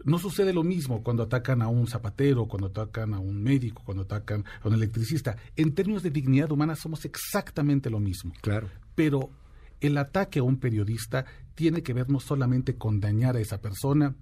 No 0.03 0.19
sucede 0.19 0.53
lo 0.53 0.63
mismo 0.63 1.03
cuando 1.03 1.23
atacan 1.23 1.61
a 1.61 1.67
un 1.67 1.87
zapatero, 1.87 2.47
cuando 2.47 2.67
atacan 2.67 3.13
a 3.13 3.19
un 3.19 3.41
médico, 3.41 3.81
cuando 3.85 4.03
atacan 4.03 4.45
a 4.61 4.67
un 4.67 4.73
electricista. 4.73 5.37
En 5.55 5.73
términos 5.73 6.03
de 6.03 6.11
dignidad 6.11 6.51
humana 6.51 6.75
somos 6.75 7.03
exactamente 7.05 7.89
lo 7.89 7.99
mismo. 7.99 8.33
Claro. 8.41 8.69
Pero 8.95 9.31
el 9.81 9.97
ataque 9.97 10.39
a 10.39 10.43
un 10.43 10.57
periodista 10.57 11.25
tiene 11.55 11.83
que 11.83 11.93
ver 11.93 12.09
no 12.09 12.19
solamente 12.19 12.75
con 12.75 12.99
dañar 12.99 13.35
a 13.35 13.39
esa 13.39 13.61
persona, 13.61 14.15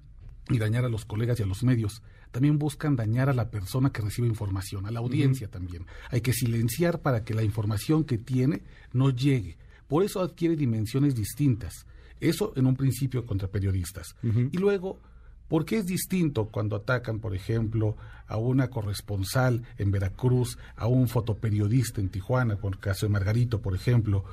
y 0.50 0.58
dañar 0.60 0.86
a 0.86 0.90
los 0.90 1.06
colegas 1.06 1.40
y 1.40 1.44
a 1.44 1.48
los 1.48 1.64
medios. 1.64 2.02
También 2.32 2.60
buscan 2.60 2.96
dañar 2.96 3.30
a 3.30 3.34
la 3.34 3.50
persona 3.50 3.92
que 3.92 4.02
recibe 4.02 4.28
información, 4.28 4.86
a 4.86 4.92
la 4.92 5.00
audiencia 5.00 5.50
también. 5.50 5.86
Hay 6.10 6.22
que 6.22 6.34
silenciar 6.34 7.02
para 7.02 7.24
que 7.24 7.34
la 7.34 7.44
información 7.44 8.04
que 8.04 8.18
tiene 8.18 8.64
no 8.94 9.10
llegue. 9.10 9.58
Por 9.88 10.04
eso 10.04 10.22
adquiere 10.22 10.56
dimensiones 10.56 11.16
distintas. 11.16 11.86
Eso 12.20 12.54
en 12.56 12.66
un 12.66 12.76
principio 12.76 13.26
contra 13.26 13.48
periodistas. 13.48 14.16
Y 14.24 14.58
luego, 14.58 15.00
¿por 15.48 15.66
qué 15.66 15.78
es 15.78 15.86
distinto 15.86 16.46
cuando 16.48 16.76
atacan, 16.76 17.20
por 17.20 17.36
ejemplo, 17.36 17.96
a 18.28 18.38
una 18.38 18.70
corresponsal 18.70 19.64
en 19.78 19.92
Veracruz, 19.92 20.58
a 20.76 20.88
un 20.88 21.08
fotoperiodista 21.08 22.02
en 22.02 22.10
Tijuana, 22.10 22.56
con 22.56 22.74
el 22.74 22.80
caso 22.80 23.06
de 23.06 23.12
Margarito, 23.12 23.62
por 23.62 23.76
ejemplo, 23.76 24.26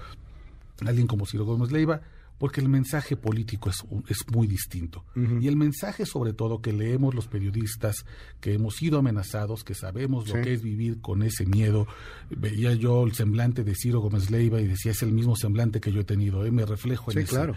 alguien 0.87 1.07
como 1.07 1.26
Ciro 1.26 1.45
Gómez 1.45 1.71
Leiva? 1.71 2.00
porque 2.42 2.61
el 2.61 2.69
mensaje 2.69 3.16
político 3.16 3.71
es, 3.71 3.85
es 4.09 4.28
muy 4.33 4.49
distinto. 4.49 5.04
Y 5.14 5.47
el 5.47 5.54
mensaje, 5.54 6.04
sobre 6.04 6.33
todo, 6.33 6.61
que 6.61 6.73
leemos 6.73 7.14
los 7.14 7.28
periodistas, 7.28 8.04
que 8.40 8.54
hemos 8.54 8.75
sido 8.75 8.99
amenazados, 8.99 9.62
que 9.62 9.75
sabemos 9.75 10.26
lo 10.26 10.42
que 10.42 10.54
es 10.54 10.61
vivir 10.61 11.00
con 11.00 11.23
ese 11.23 11.47
miedo. 11.47 11.87
Veía 12.31 12.75
yo 12.75 13.04
el 13.04 13.12
semblante 13.12 13.62
de 13.62 13.76
Ciro 13.76 14.00
Gómez 14.00 14.28
Leiva 14.33 14.61
y 14.61 14.66
decía, 14.66 14.90
es 14.90 15.04
el 15.04 15.12
mismo 15.12 15.37
semblante 15.37 15.81
que 15.81 15.92
yo 15.92 16.00
he 16.00 16.04
tenido, 16.04 16.45
¿eh? 16.45 16.50
me 16.50 16.66
reflejo 16.66 17.12
en 17.12 17.19
sí, 17.21 17.25
claro 17.26 17.54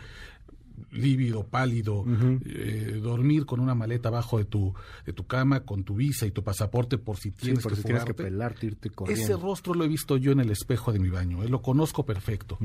lívido, 0.91 1.45
pálido, 1.47 2.05
eh, 2.45 2.99
dormir 3.01 3.45
con 3.45 3.59
una 3.59 3.75
maleta 3.75 4.09
abajo 4.09 4.37
de 4.37 4.45
tu, 4.45 4.73
de 5.05 5.13
tu 5.13 5.25
cama, 5.25 5.61
con 5.61 5.83
tu 5.83 5.95
visa 5.95 6.25
y 6.25 6.31
tu 6.31 6.43
pasaporte 6.43 6.97
por 6.97 7.17
si 7.17 7.31
tienes, 7.31 7.65
que, 7.65 7.75
si 7.75 7.83
tienes 7.83 8.05
que 8.05 8.13
pelarte, 8.13 8.67
irte 8.67 8.89
corriendo. 8.89 9.23
Ese 9.23 9.35
rostro 9.35 9.73
lo 9.73 9.83
he 9.83 9.87
visto 9.87 10.17
yo 10.17 10.31
en 10.31 10.39
el 10.39 10.51
espejo 10.51 10.91
de 10.91 10.99
mi 10.99 11.09
baño, 11.09 11.43
¿eh? 11.43 11.49
lo 11.49 11.61
conozco 11.61 12.05
perfecto 12.05 12.57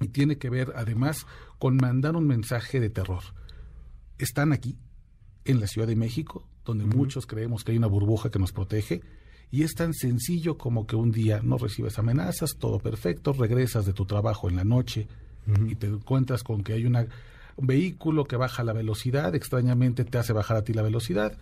y 0.00 0.08
tiene 0.08 0.36
que 0.38 0.50
ver 0.50 0.72
además 0.76 1.26
con 1.58 1.76
mandar 1.76 2.16
un 2.16 2.26
mensaje 2.26 2.80
de 2.80 2.90
terror. 2.90 3.22
Están 4.18 4.52
aquí, 4.52 4.78
en 5.44 5.60
la 5.60 5.66
Ciudad 5.66 5.88
de 5.88 5.96
México, 5.96 6.46
donde 6.64 6.84
muchos 6.84 7.26
creemos 7.26 7.64
que 7.64 7.72
hay 7.72 7.78
una 7.78 7.86
burbuja 7.86 8.30
que 8.30 8.38
nos 8.38 8.52
protege, 8.52 9.00
y 9.50 9.64
es 9.64 9.74
tan 9.74 9.92
sencillo 9.92 10.56
como 10.56 10.86
que 10.86 10.96
un 10.96 11.12
día 11.12 11.40
no 11.42 11.58
recibes 11.58 11.98
amenazas, 11.98 12.56
todo 12.58 12.78
perfecto, 12.78 13.32
regresas 13.32 13.84
de 13.84 13.92
tu 13.92 14.06
trabajo 14.06 14.48
en 14.48 14.56
la 14.56 14.64
noche 14.64 15.08
y 15.68 15.74
te 15.74 15.88
encuentras 15.88 16.42
con 16.42 16.62
que 16.62 16.72
hay 16.72 16.86
una, 16.86 17.06
un 17.56 17.66
vehículo 17.66 18.24
que 18.24 18.36
baja 18.36 18.64
la 18.64 18.72
velocidad, 18.72 19.34
extrañamente 19.34 20.04
te 20.04 20.18
hace 20.18 20.32
bajar 20.32 20.56
a 20.56 20.64
ti 20.64 20.72
la 20.72 20.82
velocidad, 20.82 21.36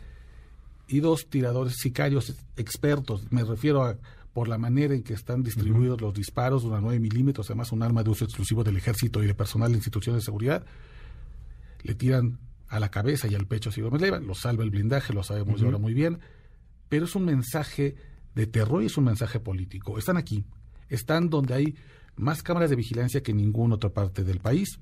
y 0.89 1.01
dos 1.01 1.29
tiradores 1.29 1.77
sicarios 1.77 2.35
expertos, 2.57 3.31
me 3.31 3.45
refiero 3.45 3.85
a 3.85 3.97
por 4.33 4.49
la 4.49 4.59
manera 4.59 4.95
en 4.95 5.03
que 5.03 5.13
están 5.13 5.43
distribuidos 5.43 6.01
los 6.01 6.15
disparos, 6.15 6.65
una 6.65 6.81
9 6.81 7.01
milímetros, 7.01 7.51
además 7.51 7.73
un 7.73 7.83
arma 7.83 8.03
de 8.03 8.11
uso 8.11 8.25
exclusivo 8.25 8.63
del 8.63 8.77
ejército 8.77 9.23
y 9.23 9.27
de 9.27 9.35
personal 9.35 9.73
de 9.73 9.79
instituciones 9.79 10.23
de 10.23 10.25
seguridad, 10.25 10.65
le 11.83 11.95
tiran 11.95 12.39
a 12.69 12.79
la 12.79 12.91
cabeza 12.91 13.27
y 13.27 13.35
al 13.35 13.47
pecho 13.47 13.73
si 13.73 13.81
lo 13.81 13.95
elevan, 13.95 14.27
lo 14.27 14.35
salva 14.35 14.63
el 14.63 14.71
blindaje, 14.71 15.13
lo 15.13 15.25
sabemos 15.25 15.61
ahora 15.63 15.79
muy 15.79 15.95
bien, 15.95 16.21
pero 16.89 17.07
es 17.07 17.17
un 17.17 17.25
mensaje 17.25 17.97
de 18.35 18.47
terror 18.47 18.83
y 18.83 18.87
es 18.87 18.97
un 18.97 19.05
mensaje 19.05 19.41
político. 19.41 19.99
Están 19.99 20.17
aquí, 20.17 20.45
están 20.89 21.29
donde 21.29 21.55
hay 21.55 21.75
más 22.17 22.43
cámaras 22.43 22.71
de 22.71 22.77
vigilancia 22.77 23.23
que 23.23 23.33
en 23.33 23.39
ninguna 23.39 23.75
otra 23.75 23.91
parte 23.91 24.23
del 24.23 24.39
país, 24.39 24.79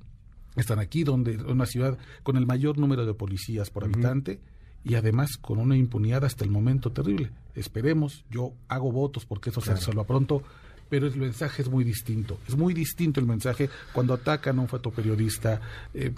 están 0.60 0.78
aquí 0.78 1.04
donde 1.04 1.36
una 1.36 1.66
ciudad 1.66 1.98
con 2.22 2.36
el 2.36 2.46
mayor 2.46 2.78
número 2.78 3.06
de 3.06 3.14
policías 3.14 3.70
por 3.70 3.84
habitante, 3.84 4.40
y 4.84 4.94
además 4.94 5.36
con 5.36 5.58
una 5.58 5.76
impunidad 5.76 6.24
hasta 6.24 6.44
el 6.44 6.50
momento 6.50 6.92
terrible. 6.92 7.30
Esperemos, 7.54 8.24
yo 8.30 8.52
hago 8.68 8.92
votos 8.92 9.26
porque 9.26 9.50
eso 9.50 9.60
se 9.60 9.74
resuelva 9.74 10.04
pronto, 10.04 10.42
pero 10.88 11.06
el 11.06 11.16
mensaje 11.16 11.62
es 11.62 11.68
muy 11.68 11.84
distinto. 11.84 12.38
Es 12.48 12.56
muy 12.56 12.74
distinto 12.74 13.20
el 13.20 13.26
mensaje 13.26 13.68
cuando 13.92 14.14
atacan 14.14 14.58
a 14.58 14.62
un 14.62 14.68
fotoperiodista 14.68 15.60
eh, 15.92 16.12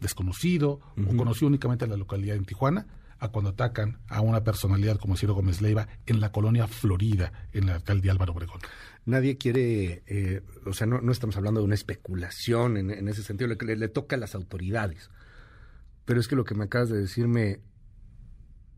desconocido 0.00 0.80
o 0.96 1.16
conocido 1.16 1.48
únicamente 1.48 1.84
en 1.84 1.90
la 1.90 1.96
localidad 1.96 2.36
en 2.36 2.44
Tijuana, 2.44 2.86
a 3.26 3.28
cuando 3.30 3.50
atacan 3.50 4.00
a 4.08 4.20
una 4.20 4.42
personalidad 4.42 4.98
como 4.98 5.16
Ciro 5.16 5.34
Gómez 5.34 5.60
Leiva 5.60 5.88
en 6.06 6.20
la 6.20 6.32
colonia 6.32 6.66
Florida, 6.66 7.32
en 7.52 7.66
la 7.66 7.74
alcaldía 7.74 8.12
Álvaro 8.12 8.32
Obregón. 8.32 8.60
Nadie 9.04 9.36
quiere, 9.38 10.02
eh, 10.06 10.42
o 10.64 10.72
sea, 10.72 10.86
no, 10.86 11.12
estamos 11.12 11.36
hablando 11.36 11.60
de 11.60 11.66
una 11.66 11.74
especulación 11.74 12.76
en, 12.76 13.08
ese 13.08 13.22
sentido, 13.22 13.48
le, 13.48 13.76
le 13.76 13.88
toca 13.88 14.16
a 14.16 14.18
las 14.18 14.34
autoridades. 14.34 15.10
Pero 16.04 16.20
es 16.20 16.28
que 16.28 16.36
lo 16.36 16.44
que 16.44 16.54
me 16.54 16.64
acabas 16.64 16.88
de 16.88 16.98
decirme 16.98 17.60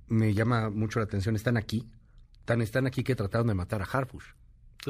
me 0.09 0.35
llama 0.35 0.71
mucho 0.71 0.99
la 0.99 1.05
atención. 1.05 1.37
Están 1.37 1.57
aquí, 1.57 1.89
tan 2.45 2.63
están 2.63 2.87
aquí 2.87 3.03
que 3.03 3.15
trataron 3.15 3.47
de 3.47 3.55
matar 3.55 3.83
a 3.83 3.85
Harfush. 3.85 4.25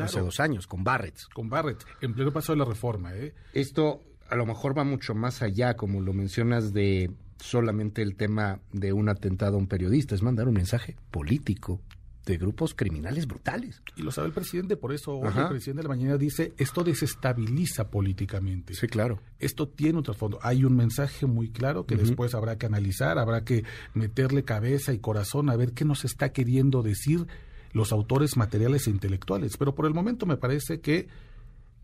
Hace 0.00 0.21
dos 0.21 0.38
años, 0.38 0.67
con 0.67 0.85
Barrett. 0.85 1.19
Con 1.35 1.49
Barrett, 1.49 1.85
en 2.00 2.15
pleno 2.15 2.33
paso 2.33 2.53
de 2.53 2.59
la 2.59 2.65
reforma. 2.65 3.15
¿eh? 3.15 3.35
Esto 3.53 4.05
a 4.29 4.37
lo 4.37 4.47
mejor 4.47 4.77
va 4.77 4.85
mucho 4.85 5.15
más 5.15 5.43
allá, 5.43 5.77
como 5.77 6.00
lo 6.00 6.12
mencionas, 6.12 6.73
de 6.73 7.11
solamente 7.40 8.02
el 8.02 8.16
tema 8.16 8.61
de 8.73 8.92
un 8.92 9.09
atentado 9.09 9.57
a 9.57 9.59
un 9.59 9.66
periodista. 9.66 10.14
Es 10.14 10.23
mandar 10.23 10.49
un 10.49 10.54
mensaje 10.54 10.97
político, 11.11 11.80
de 12.28 12.37
grupos 12.37 12.75
criminales 12.75 13.26
brutales. 13.26 13.83
Y 13.97 14.02
lo 14.02 14.11
sabe 14.11 14.28
el 14.28 14.35
presidente, 14.35 14.76
por 14.76 14.92
eso 14.92 15.25
el 15.25 15.49
presidente 15.49 15.78
de 15.78 15.83
la 15.85 15.88
mañana 15.88 16.18
dice, 16.18 16.52
esto 16.59 16.85
desestabiliza 16.85 17.90
políticamente. 17.90 18.75
Sí, 18.75 18.87
claro. 18.87 19.21
Esto 19.38 19.66
tiene 19.66 19.97
un 19.97 20.04
trasfondo. 20.04 20.38
Hay 20.42 20.62
un 20.62 20.76
mensaje 20.76 21.25
muy 21.25 21.50
claro 21.50 21.87
que 21.87 21.97
después 21.97 22.35
habrá 22.35 22.59
que 22.59 22.66
analizar, 22.66 23.18
habrá 23.18 23.45
que 23.45 23.64
meterle 23.95 24.45
cabeza 24.45 24.92
y 24.92 24.99
corazón 24.99 25.49
a 25.49 25.57
ver 25.57 25.73
qué 25.73 25.87
nos 25.87 26.04
está 26.04 26.30
queriendo 26.30 26.83
decir 26.83 27.26
los 27.73 27.92
autores 27.92 28.37
materiales 28.37 28.87
e 28.87 28.90
intelectuales. 28.90 29.57
Pero 29.57 29.75
por 29.75 29.87
el 29.87 29.95
momento 29.95 30.26
me 30.26 30.37
parece 30.37 30.80
que 30.80 31.09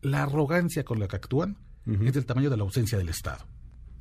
la 0.02 0.24
arrogancia 0.24 0.84
con 0.84 1.00
la 1.00 1.08
que 1.08 1.16
actúan 1.16 1.56
es 1.86 2.12
del 2.12 2.26
tamaño 2.26 2.50
de 2.50 2.58
la 2.58 2.64
ausencia 2.64 2.98
del 2.98 3.08
Estado. 3.08 3.46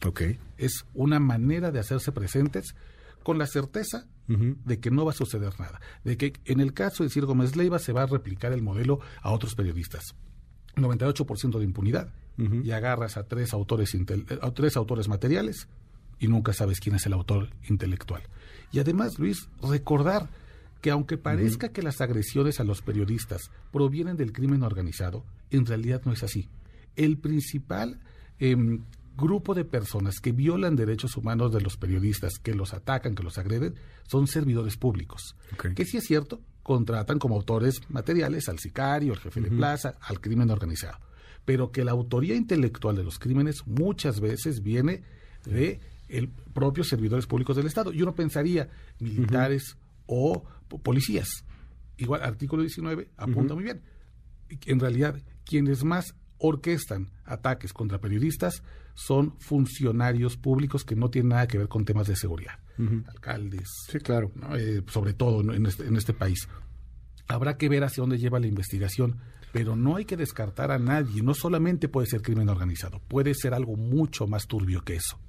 Okay. 0.06 0.38
Es 0.58 0.86
una 0.94 1.20
manera 1.20 1.72
de 1.72 1.80
hacerse 1.80 2.12
presentes 2.12 2.76
con 3.24 3.38
la 3.38 3.48
certeza 3.48 4.06
de 4.28 4.80
que 4.80 4.90
no 4.90 5.04
va 5.04 5.12
a 5.12 5.16
suceder 5.16 5.60
nada, 5.60 5.82
de 6.04 6.18
que 6.18 6.34
en 6.46 6.62
el 6.62 6.74
caso 6.74 7.04
de 7.04 7.10
Ciro 7.10 7.28
Gómez 7.28 7.56
Leiva 7.56 7.78
se 7.78 7.92
va 7.92 8.04
a 8.04 8.06
replicar 8.06 8.54
el 8.54 8.62
modelo 8.62 9.00
a 9.22 9.32
otros 9.32 9.54
periodistas. 9.54 10.16
98% 10.76 11.58
de 11.58 11.64
impunidad 11.64 12.14
y 12.38 12.72
agarras 12.72 13.18
a 13.18 13.28
tres 13.28 13.54
autores 13.54 13.96
a 14.42 14.52
tres 14.52 14.76
autores 14.76 15.08
materiales 15.08 15.68
y 16.20 16.28
nunca 16.28 16.54
sabes 16.54 16.80
quién 16.80 16.96
es 16.96 17.06
el 17.06 17.14
autor 17.14 17.50
intelectual. 17.70 18.24
Y 18.72 18.80
además, 18.80 19.20
Luis, 19.20 19.50
recordar 19.62 20.30
que 20.82 20.90
aunque 20.90 21.18
parezca 21.18 21.70
que 21.70 21.84
las 21.84 22.02
agresiones 22.02 22.60
a 22.60 22.64
los 22.64 22.82
periodistas 22.82 23.52
provienen 23.72 24.18
del 24.18 24.34
crimen 24.34 24.64
organizado, 24.64 25.24
en 25.52 25.66
realidad 25.66 26.02
no 26.06 26.12
es 26.12 26.24
así. 26.24 26.50
El 26.96 27.18
principal 27.18 28.00
em, 28.40 28.84
grupo 29.16 29.54
de 29.54 29.66
personas 29.66 30.20
que 30.20 30.32
violan 30.32 30.76
derechos 30.76 31.18
humanos 31.18 31.52
de 31.52 31.62
los 31.62 31.78
periodistas, 31.78 32.40
que 32.40 32.54
los 32.54 32.74
atacan, 32.74 33.16
que 33.16 33.24
los 33.24 33.38
agreden, 33.38 33.76
son 34.08 34.28
servidores 34.28 34.78
públicos. 34.78 35.36
Que 35.76 35.86
sí 35.86 35.98
es 35.98 36.06
cierto, 36.06 36.42
contratan 36.64 37.20
como 37.20 37.36
autores 37.36 37.82
materiales 37.90 38.50
al 38.50 38.60
sicario, 38.60 39.14
al 39.14 39.20
jefe 39.20 39.42
de 39.42 39.52
plaza, 39.52 39.96
al 40.02 40.20
crimen 40.20 40.50
organizado. 40.50 41.00
Pero 41.46 41.72
que 41.72 41.84
la 41.84 41.92
autoría 41.92 42.36
intelectual 42.36 42.96
de 42.96 43.04
los 43.04 43.20
crímenes 43.20 43.68
muchas 43.68 44.20
veces 44.20 44.64
viene 44.64 45.04
de 45.46 45.82
el 46.08 46.30
propios 46.30 46.88
servidores 46.88 47.28
públicos 47.28 47.56
del 47.56 47.68
Estado. 47.68 47.92
Y 47.92 48.02
uno 48.02 48.16
pensaría 48.16 48.70
militares 49.00 49.78
o 50.06 50.44
policías. 50.84 51.28
Igual, 51.98 52.24
artículo 52.24 52.62
19 52.62 53.10
apunta 53.18 53.54
muy 53.54 53.64
bien. 53.64 53.82
En 54.66 54.80
realidad, 54.80 55.22
quienes 55.46 55.84
más 55.84 56.16
orquestan 56.38 57.12
ataques 57.26 57.74
contra 57.74 58.00
periodistas 58.00 58.64
son 58.94 59.36
funcionarios 59.40 60.38
públicos 60.38 60.84
que 60.84 60.96
no 60.96 61.10
tienen 61.10 61.30
nada 61.30 61.48
que 61.48 61.58
ver 61.58 61.68
con 61.68 61.86
temas 61.86 62.08
de 62.08 62.16
seguridad. 62.16 62.60
Alcaldes. 63.08 63.70
Sí, 63.90 64.00
claro. 64.00 64.32
Eh, 64.58 64.82
sobre 64.88 65.14
todo 65.14 65.42
este, 65.54 65.86
en, 65.86 65.96
este, 65.96 66.14
país. 66.14 66.48
Habrá 67.28 67.58
que 67.58 67.70
ver 67.70 67.84
hacia 67.84 68.02
dónde 68.02 68.18
lleva 68.18 68.40
la 68.40 68.48
investigación, 68.48 69.20
pero 69.52 69.76
no 69.76 69.96
hay 69.96 70.06
que 70.06 70.18
descartar 70.18 70.72
a 70.72 70.80
nadie. 70.80 71.22
No 71.22 71.34
solamente 71.34 71.88
puede 71.88 72.08
ser 72.08 72.22
crimen 72.22 72.50
organizado, 72.50 73.00
puede 73.08 73.34
ser 73.34 73.54
algo 73.54 73.76
mucho 73.76 74.28
más 74.28 74.48
turbio 74.48 74.84
que 74.84 74.96
eso. 74.96 75.20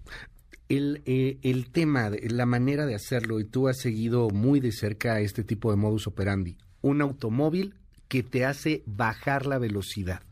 El, 0.68 1.02
eh, 1.04 1.38
el 1.42 1.70
tema, 1.70 2.10
la 2.10 2.46
manera 2.46 2.86
de 2.86 2.94
hacerlo, 2.94 3.38
y 3.38 3.44
tú 3.44 3.68
has 3.68 3.78
seguido 3.78 4.30
muy 4.30 4.60
de 4.60 4.72
cerca 4.72 5.20
este 5.20 5.44
tipo 5.44 5.70
de 5.70 5.76
modus 5.76 6.06
operandi, 6.06 6.56
un 6.80 7.02
automóvil 7.02 7.74
que 8.08 8.22
te 8.22 8.44
hace 8.44 8.82
bajar 8.86 9.46
la 9.46 9.58
velocidad. 9.58 10.22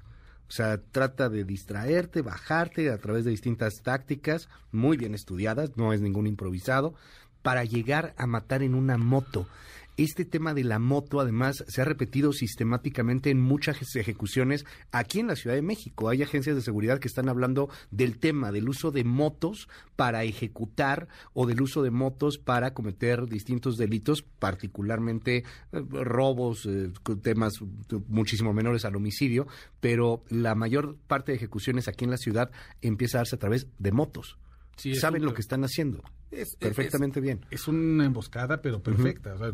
O 0.52 0.54
sea, 0.54 0.76
trata 0.76 1.30
de 1.30 1.44
distraerte, 1.44 2.20
bajarte 2.20 2.90
a 2.90 2.98
través 2.98 3.24
de 3.24 3.30
distintas 3.30 3.80
tácticas 3.80 4.50
muy 4.70 4.98
bien 4.98 5.14
estudiadas, 5.14 5.78
no 5.78 5.94
es 5.94 6.02
ningún 6.02 6.26
improvisado, 6.26 6.92
para 7.40 7.64
llegar 7.64 8.12
a 8.18 8.26
matar 8.26 8.62
en 8.62 8.74
una 8.74 8.98
moto. 8.98 9.46
Este 9.98 10.24
tema 10.24 10.54
de 10.54 10.64
la 10.64 10.78
moto, 10.78 11.20
además, 11.20 11.64
se 11.68 11.82
ha 11.82 11.84
repetido 11.84 12.32
sistemáticamente 12.32 13.28
en 13.28 13.40
muchas 13.40 13.94
ejecuciones 13.94 14.64
aquí 14.90 15.20
en 15.20 15.26
la 15.26 15.36
Ciudad 15.36 15.54
de 15.54 15.60
México. 15.60 16.08
Hay 16.08 16.22
agencias 16.22 16.56
de 16.56 16.62
seguridad 16.62 16.98
que 16.98 17.08
están 17.08 17.28
hablando 17.28 17.68
del 17.90 18.18
tema 18.18 18.52
del 18.52 18.70
uso 18.70 18.90
de 18.90 19.04
motos 19.04 19.68
para 19.94 20.24
ejecutar 20.24 21.08
o 21.34 21.46
del 21.46 21.60
uso 21.60 21.82
de 21.82 21.90
motos 21.90 22.38
para 22.38 22.72
cometer 22.72 23.26
distintos 23.26 23.76
delitos, 23.76 24.22
particularmente 24.22 25.44
eh, 25.72 25.84
robos, 25.90 26.64
eh, 26.64 26.90
temas 27.20 27.52
muchísimo 28.08 28.54
menores 28.54 28.86
al 28.86 28.96
homicidio, 28.96 29.46
pero 29.80 30.24
la 30.30 30.54
mayor 30.54 30.96
parte 31.06 31.32
de 31.32 31.36
ejecuciones 31.36 31.86
aquí 31.86 32.04
en 32.04 32.12
la 32.12 32.16
ciudad 32.16 32.50
empieza 32.80 33.18
a 33.18 33.20
darse 33.20 33.36
a 33.36 33.40
través 33.40 33.66
de 33.78 33.92
motos. 33.92 34.38
Sí, 34.76 34.94
saben 34.94 35.22
un- 35.22 35.28
lo 35.28 35.34
que 35.34 35.40
están 35.42 35.64
haciendo. 35.64 36.02
Es- 36.30 36.56
perfectamente 36.56 37.18
es- 37.20 37.22
bien. 37.24 37.40
Es 37.50 37.68
una 37.68 38.06
emboscada, 38.06 38.62
pero 38.62 38.82
perfecta. 38.82 39.34
O 39.34 39.38
sea, 39.38 39.52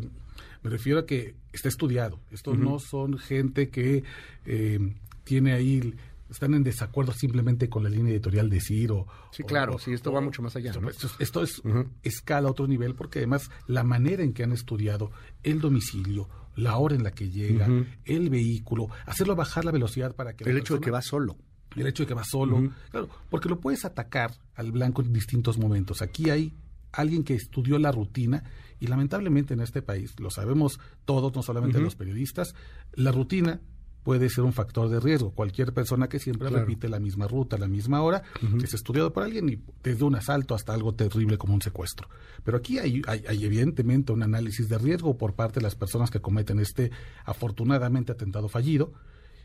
me 0.63 0.69
refiero 0.69 0.99
a 0.99 1.05
que 1.05 1.35
está 1.53 1.67
estudiado. 1.67 2.19
Esto 2.31 2.53
no 2.55 2.79
son 2.79 3.17
gente 3.17 3.69
que 3.69 4.03
eh, 4.45 4.79
tiene 5.25 5.53
ahí, 5.53 5.93
están 6.31 6.53
en 6.53 6.63
desacuerdo 6.63 7.11
simplemente 7.11 7.69
con 7.69 7.83
la 7.83 7.89
línea 7.89 8.13
editorial 8.13 8.49
de 8.49 8.61
Ciro. 8.61 9.07
Sí, 9.31 9.43
o- 9.43 9.45
claro, 9.45 9.75
o- 9.75 9.79
sí, 9.79 9.91
esto 9.91 10.11
va 10.11 10.21
mucho 10.21 10.41
más 10.41 10.55
allá, 10.55 10.69
Esto, 10.71 10.81
¿no? 10.81 10.89
esto- 10.89 11.09
esto 11.19 11.43
es 11.43 11.61
escala 12.03 12.47
a 12.47 12.51
otro 12.51 12.67
nivel 12.67 12.95
porque 12.95 13.19
además 13.19 13.49
la 13.67 13.83
manera 13.83 14.23
en 14.23 14.33
que 14.33 14.43
han 14.43 14.51
estudiado 14.53 15.11
el 15.43 15.59
domicilio, 15.59 16.27
la 16.55 16.77
hora 16.77 16.95
en 16.95 17.03
la 17.03 17.11
que 17.11 17.29
llega, 17.29 17.67
el 18.05 18.29
vehículo, 18.29 18.87
hacerlo 19.05 19.35
bajar 19.35 19.65
la 19.65 19.71
velocidad 19.71 20.15
para 20.15 20.33
que 20.35 20.43
El 20.49 20.57
hecho 20.57 20.75
de 20.75 20.81
que 20.81 20.91
va 20.91 21.01
solo. 21.01 21.37
El 21.75 21.87
hecho 21.87 22.03
de 22.03 22.07
que 22.07 22.13
va 22.13 22.23
solo. 22.23 22.71
Claro, 22.91 23.09
porque 23.29 23.49
lo 23.49 23.59
puedes 23.59 23.85
atacar 23.85 24.31
al 24.55 24.71
blanco 24.71 25.01
en 25.01 25.13
distintos 25.13 25.57
momentos. 25.57 26.01
Aquí 26.01 26.29
hay 26.29 26.53
alguien 26.91 27.23
que 27.23 27.35
estudió 27.35 27.77
la 27.79 27.91
rutina 27.91 28.43
y 28.79 28.87
lamentablemente 28.87 29.53
en 29.53 29.59
este 29.61 29.81
país, 29.81 30.13
lo 30.19 30.29
sabemos 30.31 30.79
todos, 31.05 31.35
no 31.35 31.43
solamente 31.43 31.79
los 31.79 31.95
periodistas, 31.95 32.55
la 32.93 33.11
rutina 33.11 33.59
puede 34.03 34.29
ser 34.29 34.45
un 34.45 34.53
factor 34.53 34.89
de 34.89 34.99
riesgo. 34.99 35.31
Cualquier 35.31 35.73
persona 35.73 36.07
que 36.07 36.17
siempre 36.19 36.47
Claro. 36.47 36.63
repite 36.65 36.87
la 36.89 36.99
misma 36.99 37.27
ruta, 37.27 37.57
la 37.57 37.67
misma 37.67 38.01
hora, 38.01 38.23
es 38.63 38.73
estudiado 38.73 39.11
por 39.13 39.23
alguien 39.23 39.49
y 39.49 39.59
desde 39.83 40.05
un 40.05 40.15
asalto 40.15 40.55
hasta 40.55 40.73
algo 40.73 40.95
terrible 40.95 41.37
como 41.37 41.53
un 41.53 41.61
secuestro. 41.61 42.07
Pero 42.43 42.57
aquí 42.57 42.79
hay, 42.79 43.01
hay- 43.07 43.23
hay 43.27 43.43
evidentemente 43.45 44.11
un 44.13 44.23
análisis 44.23 44.69
de 44.69 44.77
riesgo 44.79 45.17
por 45.17 45.33
parte 45.35 45.59
de 45.59 45.63
las 45.65 45.75
personas 45.75 46.09
que 46.09 46.21
cometen 46.21 46.59
este 46.59 46.89
afortunadamente 47.25 48.11
atentado 48.13 48.47
fallido 48.49 48.93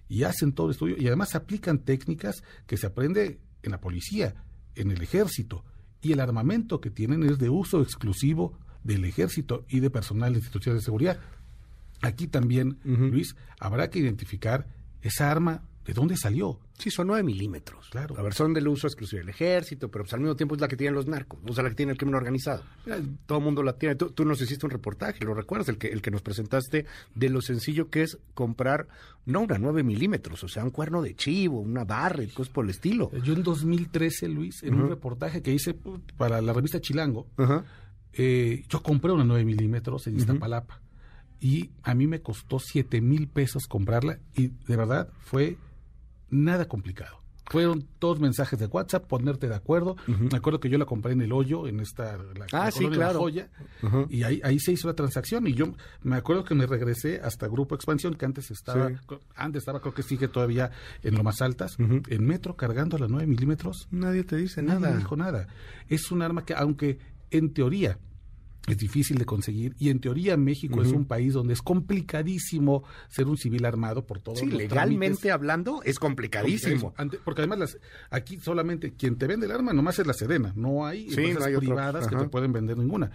y 0.08 0.24
hacen 0.24 0.52
todo 0.52 0.68
el 0.68 0.72
estudio 0.72 0.96
y 0.98 1.06
además 1.06 1.34
aplican 1.34 1.78
técnicas 1.78 2.42
que 2.66 2.76
se 2.76 2.86
aprende 2.86 3.40
en 3.62 3.70
la 3.70 3.80
policía, 3.80 4.34
en 4.74 4.90
el 4.90 5.02
ejército 5.02 5.64
y 6.02 6.12
el 6.12 6.20
armamento 6.20 6.80
que 6.80 6.90
tienen 6.90 7.22
es 7.22 7.38
de 7.38 7.48
uso 7.48 7.80
exclusivo 7.82 8.58
del 8.82 9.04
ejército 9.04 9.64
y 9.68 9.80
de 9.80 9.90
personal 9.90 10.32
de 10.32 10.40
instituciones 10.40 10.82
de 10.82 10.84
seguridad. 10.84 11.18
Aquí 12.02 12.26
también. 12.26 12.78
Luis, 12.84 13.34
habrá 13.58 13.88
que 13.88 13.98
identificar 13.98 14.68
esa 15.00 15.30
arma, 15.30 15.62
de 15.84 15.92
dónde 15.92 16.16
salió. 16.16 16.58
Sí, 16.78 16.90
son 16.90 17.08
nueve 17.08 17.22
milímetros. 17.22 17.88
Claro. 17.90 18.18
A 18.18 18.22
ver, 18.22 18.34
son 18.34 18.54
del 18.54 18.66
uso 18.68 18.86
exclusivo 18.86 19.20
del 19.20 19.28
ejército, 19.28 19.90
pero 19.90 20.04
pues 20.04 20.14
al 20.14 20.20
mismo 20.20 20.34
tiempo 20.34 20.54
es 20.54 20.60
la 20.60 20.68
que 20.68 20.76
tienen 20.76 20.94
los 20.94 21.06
narcos, 21.06 21.40
o 21.46 21.52
sea, 21.52 21.62
la 21.62 21.70
que 21.70 21.76
tiene 21.76 21.92
el 21.92 21.98
crimen 21.98 22.14
organizado. 22.14 22.62
Todo 23.26 23.38
el 23.38 23.44
mundo 23.44 23.62
la 23.62 23.76
tiene. 23.76 23.94
Tú, 23.94 24.10
tú 24.10 24.24
nos 24.24 24.40
hiciste 24.40 24.66
un 24.66 24.70
reportaje, 24.70 25.24
lo 25.24 25.34
recuerdas, 25.34 25.68
el 25.68 25.78
que, 25.78 25.88
el 25.88 26.02
que 26.02 26.10
nos 26.10 26.22
presentaste 26.22 26.86
de 27.14 27.28
lo 27.28 27.40
sencillo 27.42 27.90
que 27.90 28.02
es 28.02 28.18
comprar, 28.34 28.88
no 29.26 29.40
una 29.40 29.58
9 29.58 29.82
milímetros, 29.82 30.42
o 30.42 30.48
sea, 30.48 30.64
un 30.64 30.70
cuerno 30.70 31.02
de 31.02 31.14
chivo, 31.14 31.60
una 31.60 31.84
barra, 31.84 32.24
cosas 32.34 32.52
por 32.52 32.64
el 32.64 32.70
estilo. 32.70 33.10
Yo 33.22 33.34
en 33.34 33.42
2013, 33.42 34.28
Luis, 34.28 34.62
en 34.62 34.74
un 34.74 34.88
reportaje 34.88 35.42
que 35.42 35.52
hice 35.52 35.76
para 36.16 36.40
la 36.40 36.52
revista 36.52 36.80
Chilango, 36.80 37.26
eh, 38.12 38.64
yo 38.68 38.82
compré 38.82 39.12
una 39.12 39.24
9 39.24 39.44
milímetros 39.44 40.06
en 40.06 40.16
Iztapalapa 40.16 40.80
y 41.40 41.70
a 41.82 41.94
mí 41.94 42.06
me 42.06 42.22
costó 42.22 42.58
7 42.58 43.00
mil 43.00 43.28
pesos 43.28 43.66
comprarla 43.66 44.18
y 44.34 44.48
de 44.48 44.76
verdad 44.76 45.08
fue 45.20 45.58
nada 46.34 46.66
complicado. 46.66 47.22
Fueron 47.50 47.86
todos 47.98 48.20
mensajes 48.20 48.58
de 48.58 48.64
WhatsApp, 48.66 49.06
ponerte 49.06 49.48
de 49.48 49.54
acuerdo. 49.54 49.96
Me 50.06 50.34
acuerdo 50.38 50.60
que 50.60 50.70
yo 50.70 50.78
la 50.78 50.86
compré 50.86 51.12
en 51.12 51.20
el 51.20 51.30
hoyo, 51.30 51.68
en 51.68 51.78
esta 51.80 52.16
la, 52.16 52.46
Ah, 52.52 52.64
la 52.64 52.70
sí, 52.70 52.78
colonia 52.78 52.96
claro. 52.98 53.18
Joya, 53.20 53.50
y 54.08 54.22
ahí, 54.22 54.40
ahí 54.42 54.58
se 54.58 54.72
hizo 54.72 54.88
la 54.88 54.94
transacción. 54.94 55.46
Y 55.46 55.52
yo 55.52 55.66
me 56.02 56.16
acuerdo 56.16 56.44
que 56.44 56.54
me 56.54 56.66
regresé 56.66 57.20
hasta 57.22 57.46
Grupo 57.46 57.74
Expansión, 57.74 58.14
que 58.14 58.24
antes 58.24 58.50
estaba, 58.50 58.88
Sí. 58.88 58.94
antes 59.36 59.60
estaba, 59.60 59.80
creo 59.82 59.92
que 59.92 60.02
sigue 60.02 60.26
todavía 60.26 60.70
en 61.02 61.16
lo 61.16 61.22
más 61.22 61.42
altas, 61.42 61.76
en 61.78 62.26
metro 62.26 62.56
cargando 62.56 62.96
a 62.96 63.00
las 63.00 63.10
9 63.10 63.26
milímetros. 63.26 63.88
Nadie 63.90 64.24
te 64.24 64.36
dice 64.36 64.62
Nadie 64.62 64.80
nada. 64.80 64.96
dijo 64.96 65.14
nada. 65.14 65.46
Es 65.88 66.10
un 66.10 66.22
arma 66.22 66.46
que, 66.46 66.54
aunque 66.54 66.98
en 67.30 67.52
teoría 67.52 67.98
es 68.72 68.78
difícil 68.78 69.18
de 69.18 69.24
conseguir, 69.26 69.74
y 69.78 69.90
en 69.90 70.00
teoría 70.00 70.36
México 70.36 70.82
es 70.82 70.88
un 70.92 71.04
país 71.04 71.32
donde 71.34 71.52
es 71.54 71.60
complicadísimo 71.62 72.84
ser 73.08 73.26
un 73.26 73.36
civil 73.36 73.64
armado 73.64 74.06
por 74.06 74.20
todos 74.20 74.38
Sí, 74.38 74.46
los 74.46 74.54
legalmente 74.58 75.06
trámites. 75.16 75.32
hablando 75.32 75.82
es 75.84 75.98
complicadísimo. 75.98 76.94
Porque 77.24 77.42
además 77.42 77.58
las, 77.58 77.78
aquí 78.10 78.38
solamente 78.38 78.92
quien 78.94 79.16
te 79.16 79.26
vende 79.26 79.46
el 79.46 79.52
arma 79.52 79.72
nomás 79.72 79.98
es 79.98 80.06
la 80.06 80.14
Sedena, 80.14 80.52
no 80.56 80.86
hay 80.86 81.10
Sí, 81.10 81.16
empresas 81.16 81.38
no 81.40 81.44
hay 81.46 81.54
otro. 81.54 81.68
privadas 81.68 82.08
que 82.08 82.16
te 82.16 82.28
pueden 82.28 82.52
vender 82.52 82.78
ninguna. 82.78 83.10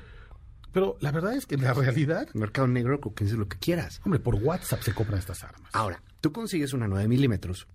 Pero 0.71 0.97
la 1.01 1.11
verdad 1.11 1.33
es 1.33 1.47
que 1.47 1.55
en 1.55 1.63
la 1.63 1.73
realidad, 1.73 2.27
Mercado 2.35 2.67
negro, 2.67 2.99
dices 3.19 3.37
lo 3.37 3.47
que 3.47 3.57
quieras. 3.57 4.01
hombre, 4.05 4.19
por 4.19 4.35
WhatsApp 4.35 4.81
se 4.83 4.93
compran 4.93 5.17
estas 5.19 5.43
armas. 5.43 5.71
Ahora, 5.73 6.03
tú 6.21 6.31
consigues 6.31 6.73
una 6.73 6.87
9 6.87 7.07
milímetros, 7.07 7.67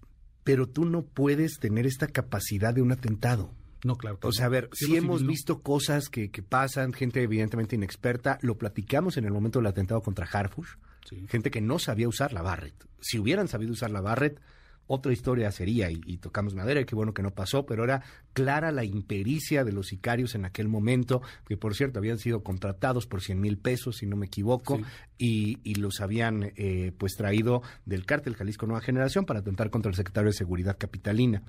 pero 0.44 0.68
tú 0.68 0.84
no 0.84 1.02
puedes 1.02 1.58
tener 1.58 1.86
esta 1.86 2.06
capacidad 2.06 2.72
de 2.72 2.82
un 2.82 2.92
atentado. 2.92 3.50
No, 3.84 3.96
claro. 3.96 4.18
que 4.18 4.26
O 4.26 4.32
sea, 4.32 4.46
a 4.46 4.48
ver, 4.48 4.68
sí 4.72 4.96
hemos 4.96 5.18
civil, 5.18 5.26
no. 5.26 5.30
visto 5.30 5.62
cosas 5.62 6.08
que, 6.08 6.30
que 6.32 6.42
pasan, 6.42 6.92
gente 6.92 7.22
evidentemente 7.22 7.76
inexperta, 7.76 8.38
lo 8.42 8.58
platicamos 8.58 9.16
en 9.18 9.24
el 9.26 9.32
momento 9.32 9.60
del 9.60 9.66
atentado 9.66 10.00
contra 10.02 10.26
Harfush, 10.26 10.70
Sí. 11.08 11.26
gente 11.28 11.50
que 11.50 11.60
no 11.60 11.78
sabía 11.78 12.08
usar 12.08 12.32
la 12.32 12.42
Barrett. 12.42 12.74
Si 13.00 13.18
hubieran 13.18 13.46
sabido 13.46 13.72
usar 13.72 13.90
la 13.90 14.00
Barrett, 14.00 14.40
otra 14.86 15.12
historia 15.12 15.50
sería, 15.50 15.90
y, 15.90 16.00
y 16.06 16.18
tocamos 16.18 16.54
madera, 16.54 16.80
y 16.80 16.84
qué 16.86 16.94
bueno 16.94 17.14
que 17.14 17.22
no 17.22 17.30
pasó, 17.30 17.64
pero 17.66 17.84
era 17.84 18.02
clara 18.34 18.70
la 18.72 18.84
impericia 18.84 19.64
de 19.64 19.72
los 19.72 19.86
sicarios 19.88 20.34
en 20.34 20.44
aquel 20.44 20.68
momento, 20.68 21.22
que 21.46 21.56
por 21.56 21.74
cierto 21.74 21.98
habían 21.98 22.18
sido 22.18 22.42
contratados 22.42 23.06
por 23.06 23.22
100 23.22 23.40
mil 23.40 23.56
pesos, 23.58 23.96
si 23.98 24.06
no 24.06 24.16
me 24.16 24.26
equivoco, 24.26 24.76
Sí. 24.78 24.84
y, 25.18 25.58
y 25.62 25.74
los 25.76 26.00
habían 26.00 26.52
eh, 26.56 26.92
pues 26.98 27.14
traído 27.16 27.62
del 27.86 28.04
cártel 28.06 28.34
Jalisco 28.36 28.66
Nueva 28.66 28.80
Generación 28.82 29.24
para 29.26 29.40
atentar 29.40 29.70
contra 29.70 29.88
el 29.90 29.96
secretario 29.96 30.28
de 30.30 30.36
Seguridad 30.36 30.76
Capitalina. 30.78 31.42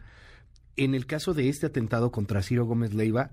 En 0.78 0.94
el 0.96 1.06
caso 1.06 1.34
de 1.34 1.50
este 1.50 1.66
atentado 1.68 2.12
contra 2.12 2.42
Ciro 2.44 2.66
Gómez 2.66 2.94
Leiva, 2.94 3.32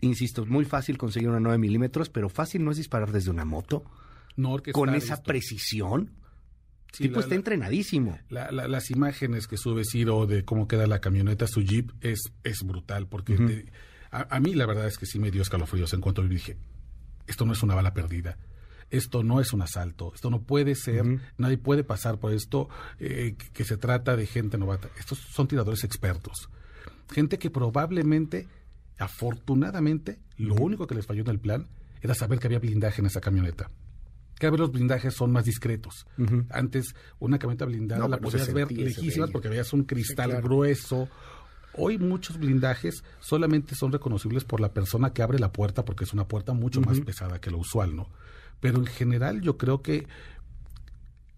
insisto, 0.00 0.44
muy 0.46 0.64
fácil 0.64 0.98
conseguir 0.98 1.28
una 1.28 1.40
9 1.40 1.58
milímetros, 1.58 2.08
pero 2.08 2.28
fácil 2.28 2.64
no 2.64 2.70
es 2.70 2.76
disparar 2.76 3.12
desde 3.12 3.30
una 3.30 3.44
moto 3.44 3.84
No 4.36 4.56
con 4.72 4.94
esa 4.94 5.14
esto. 5.14 5.24
precisión. 5.26 6.10
Sí, 6.92 7.04
tipo 7.04 7.20
la- 7.20 7.22
está 7.22 7.34
entrenadísimo. 7.34 8.18
La- 8.28 8.50
la- 8.50 8.68
las 8.68 8.90
imágenes 8.90 9.46
que 9.46 9.56
sube 9.56 9.84
Ciro 9.84 10.26
de 10.26 10.44
cómo 10.44 10.68
queda 10.68 10.86
la 10.86 11.00
camioneta, 11.00 11.46
su 11.46 11.62
jeep, 11.62 11.90
es, 12.02 12.20
es 12.44 12.62
brutal. 12.64 13.06
Porque 13.06 13.36
te- 13.36 13.72
a, 14.10 14.34
a 14.36 14.40
mí 14.40 14.54
la 14.54 14.66
verdad 14.66 14.86
es 14.86 14.98
que 14.98 15.06
sí 15.06 15.18
me 15.18 15.30
dio 15.30 15.40
escalofríos 15.42 15.92
en 15.94 16.00
cuanto 16.02 16.22
vi, 16.22 16.28
dije, 16.28 16.56
esto 17.26 17.46
no 17.46 17.52
es 17.54 17.62
una 17.62 17.74
bala 17.74 17.94
perdida. 17.94 18.36
Esto 18.92 19.22
no 19.22 19.40
es 19.40 19.54
un 19.54 19.62
asalto, 19.62 20.12
esto 20.14 20.28
no 20.28 20.42
puede 20.42 20.74
ser, 20.74 21.04
nadie 21.38 21.56
puede 21.56 21.82
pasar 21.82 22.18
por 22.18 22.34
esto, 22.34 22.68
eh, 23.00 23.36
que, 23.38 23.50
que 23.50 23.64
se 23.64 23.78
trata 23.78 24.16
de 24.16 24.26
gente 24.26 24.58
novata. 24.58 24.90
Estos 24.98 25.18
son 25.18 25.48
tiradores 25.48 25.82
expertos. 25.82 26.50
Gente 27.10 27.38
que 27.38 27.48
probablemente, 27.50 28.48
afortunadamente, 28.98 30.20
lo 30.36 30.56
único 30.56 30.86
que 30.86 30.94
les 30.94 31.06
falló 31.06 31.22
en 31.22 31.30
el 31.30 31.40
plan 31.40 31.68
era 32.02 32.14
saber 32.14 32.38
que 32.38 32.48
había 32.48 32.58
blindaje 32.58 33.00
en 33.00 33.06
esa 33.06 33.22
camioneta. 33.22 33.70
Cada 34.38 34.50
vez 34.50 34.60
los 34.60 34.72
blindajes 34.72 35.14
son 35.14 35.32
más 35.32 35.46
discretos. 35.46 36.06
Antes, 36.50 36.94
una 37.18 37.38
camioneta 37.38 37.64
blindada 37.64 38.02
No, 38.02 38.08
la 38.08 38.16
se 38.16 38.22
podías 38.22 38.52
ver 38.52 38.70
lejísimas 38.72 39.30
porque 39.30 39.48
veías 39.48 39.72
un 39.72 39.84
cristal 39.84 40.30
claro. 40.30 40.42
grueso. 40.42 41.08
Hoy 41.74 41.96
muchos 41.96 42.38
blindajes 42.38 43.04
solamente 43.20 43.74
son 43.74 43.90
reconocibles 43.92 44.44
por 44.44 44.60
la 44.60 44.74
persona 44.74 45.14
que 45.14 45.22
abre 45.22 45.38
la 45.38 45.50
puerta 45.50 45.84
porque 45.84 46.04
es 46.04 46.12
una 46.12 46.28
puerta 46.28 46.52
mucho 46.52 46.82
más 46.82 47.00
pesada 47.00 47.40
que 47.40 47.50
lo 47.50 47.58
usual, 47.58 47.96
¿no? 47.96 48.10
Pero 48.62 48.78
en 48.78 48.86
general 48.86 49.42
yo 49.42 49.58
creo 49.58 49.82
que 49.82 50.06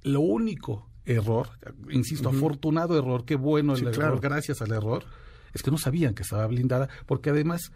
lo 0.02 0.20
único 0.20 0.88
error, 1.06 1.48
insisto, 1.90 2.28
afortunado 2.28 2.96
error, 2.96 3.24
qué 3.24 3.34
bueno 3.34 3.72
el 3.72 3.78
Sí, 3.80 3.84
error, 3.86 3.94
claro. 3.96 4.20
gracias 4.20 4.62
al 4.62 4.70
error, 4.72 5.04
es 5.52 5.62
que 5.62 5.70
no 5.72 5.78
sabían 5.78 6.14
que 6.14 6.22
estaba 6.22 6.46
blindada, 6.46 6.88
porque 7.06 7.30
además 7.30 7.72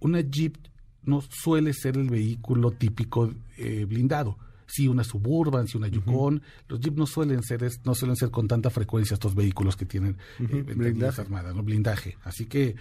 una 0.00 0.20
Jeep 0.20 0.56
no 1.04 1.22
suele 1.22 1.72
ser 1.72 1.96
el 1.96 2.10
vehículo 2.10 2.72
típico 2.72 3.32
eh, 3.56 3.86
blindado. 3.86 4.36
Sí, 4.66 4.86
una 4.88 5.02
Suburban, 5.04 5.66
sí, 5.66 5.76
una 5.78 5.88
Yukon. 5.88 6.42
Los 6.68 6.80
Jeep 6.80 6.96
no 6.96 7.06
suelen 7.06 7.42
ser 7.42 7.68
no 7.84 7.94
suelen 7.94 8.16
ser 8.16 8.30
con 8.30 8.46
tanta 8.48 8.70
frecuencia 8.70 9.14
estos 9.14 9.34
vehículos 9.34 9.76
que 9.76 9.86
tienen 9.86 10.16
eh, 10.40 10.62
Blindaje. 10.76 11.20
armadas, 11.20 11.54
¿no? 11.54 11.62
blindaje. 11.62 12.16
Así 12.24 12.46
que 12.46 12.76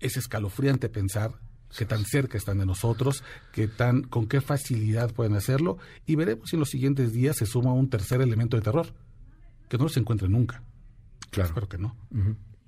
es 0.00 0.16
escalofriante 0.16 0.88
pensar 0.88 1.32
que 1.76 1.84
tan 1.84 2.04
cerca 2.04 2.38
están 2.38 2.58
de 2.58 2.66
nosotros, 2.66 3.22
que 3.52 3.68
tan 3.68 4.02
con 4.02 4.26
qué 4.26 4.40
facilidad 4.40 5.12
pueden 5.12 5.34
hacerlo 5.34 5.78
y 6.06 6.16
veremos 6.16 6.50
si 6.50 6.56
en 6.56 6.60
los 6.60 6.70
siguientes 6.70 7.12
días 7.12 7.36
se 7.36 7.46
suma 7.46 7.72
un 7.72 7.90
tercer 7.90 8.20
elemento 8.20 8.56
de 8.56 8.62
terror 8.62 8.86
que 9.68 9.78
no 9.78 9.88
se 9.88 10.00
encuentre 10.00 10.28
nunca. 10.28 10.62
Claro. 11.30 11.48
Espero 11.48 11.68
que 11.68 11.78
no. 11.78 11.96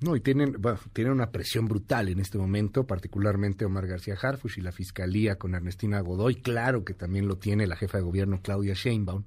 No, 0.01 0.15
y 0.15 0.21
tienen, 0.21 0.57
bueno, 0.61 0.79
tienen 0.93 1.13
una 1.13 1.31
presión 1.31 1.67
brutal 1.67 2.09
en 2.09 2.21
este 2.21 2.39
momento, 2.39 2.87
particularmente 2.87 3.65
Omar 3.65 3.87
García 3.87 4.17
Harfush 4.21 4.59
y 4.59 4.61
la 4.61 4.71
Fiscalía 4.71 5.37
con 5.37 5.55
Ernestina 5.55 6.01
Godoy, 6.01 6.37
claro 6.37 6.85
que 6.85 6.95
también 6.95 7.27
lo 7.27 7.39
tiene 7.39 7.67
la 7.67 7.77
jefa 7.77 7.99
de 7.99 8.05
gobierno 8.05 8.41
Claudia 8.41 8.75
Sheinbaum, 8.75 9.25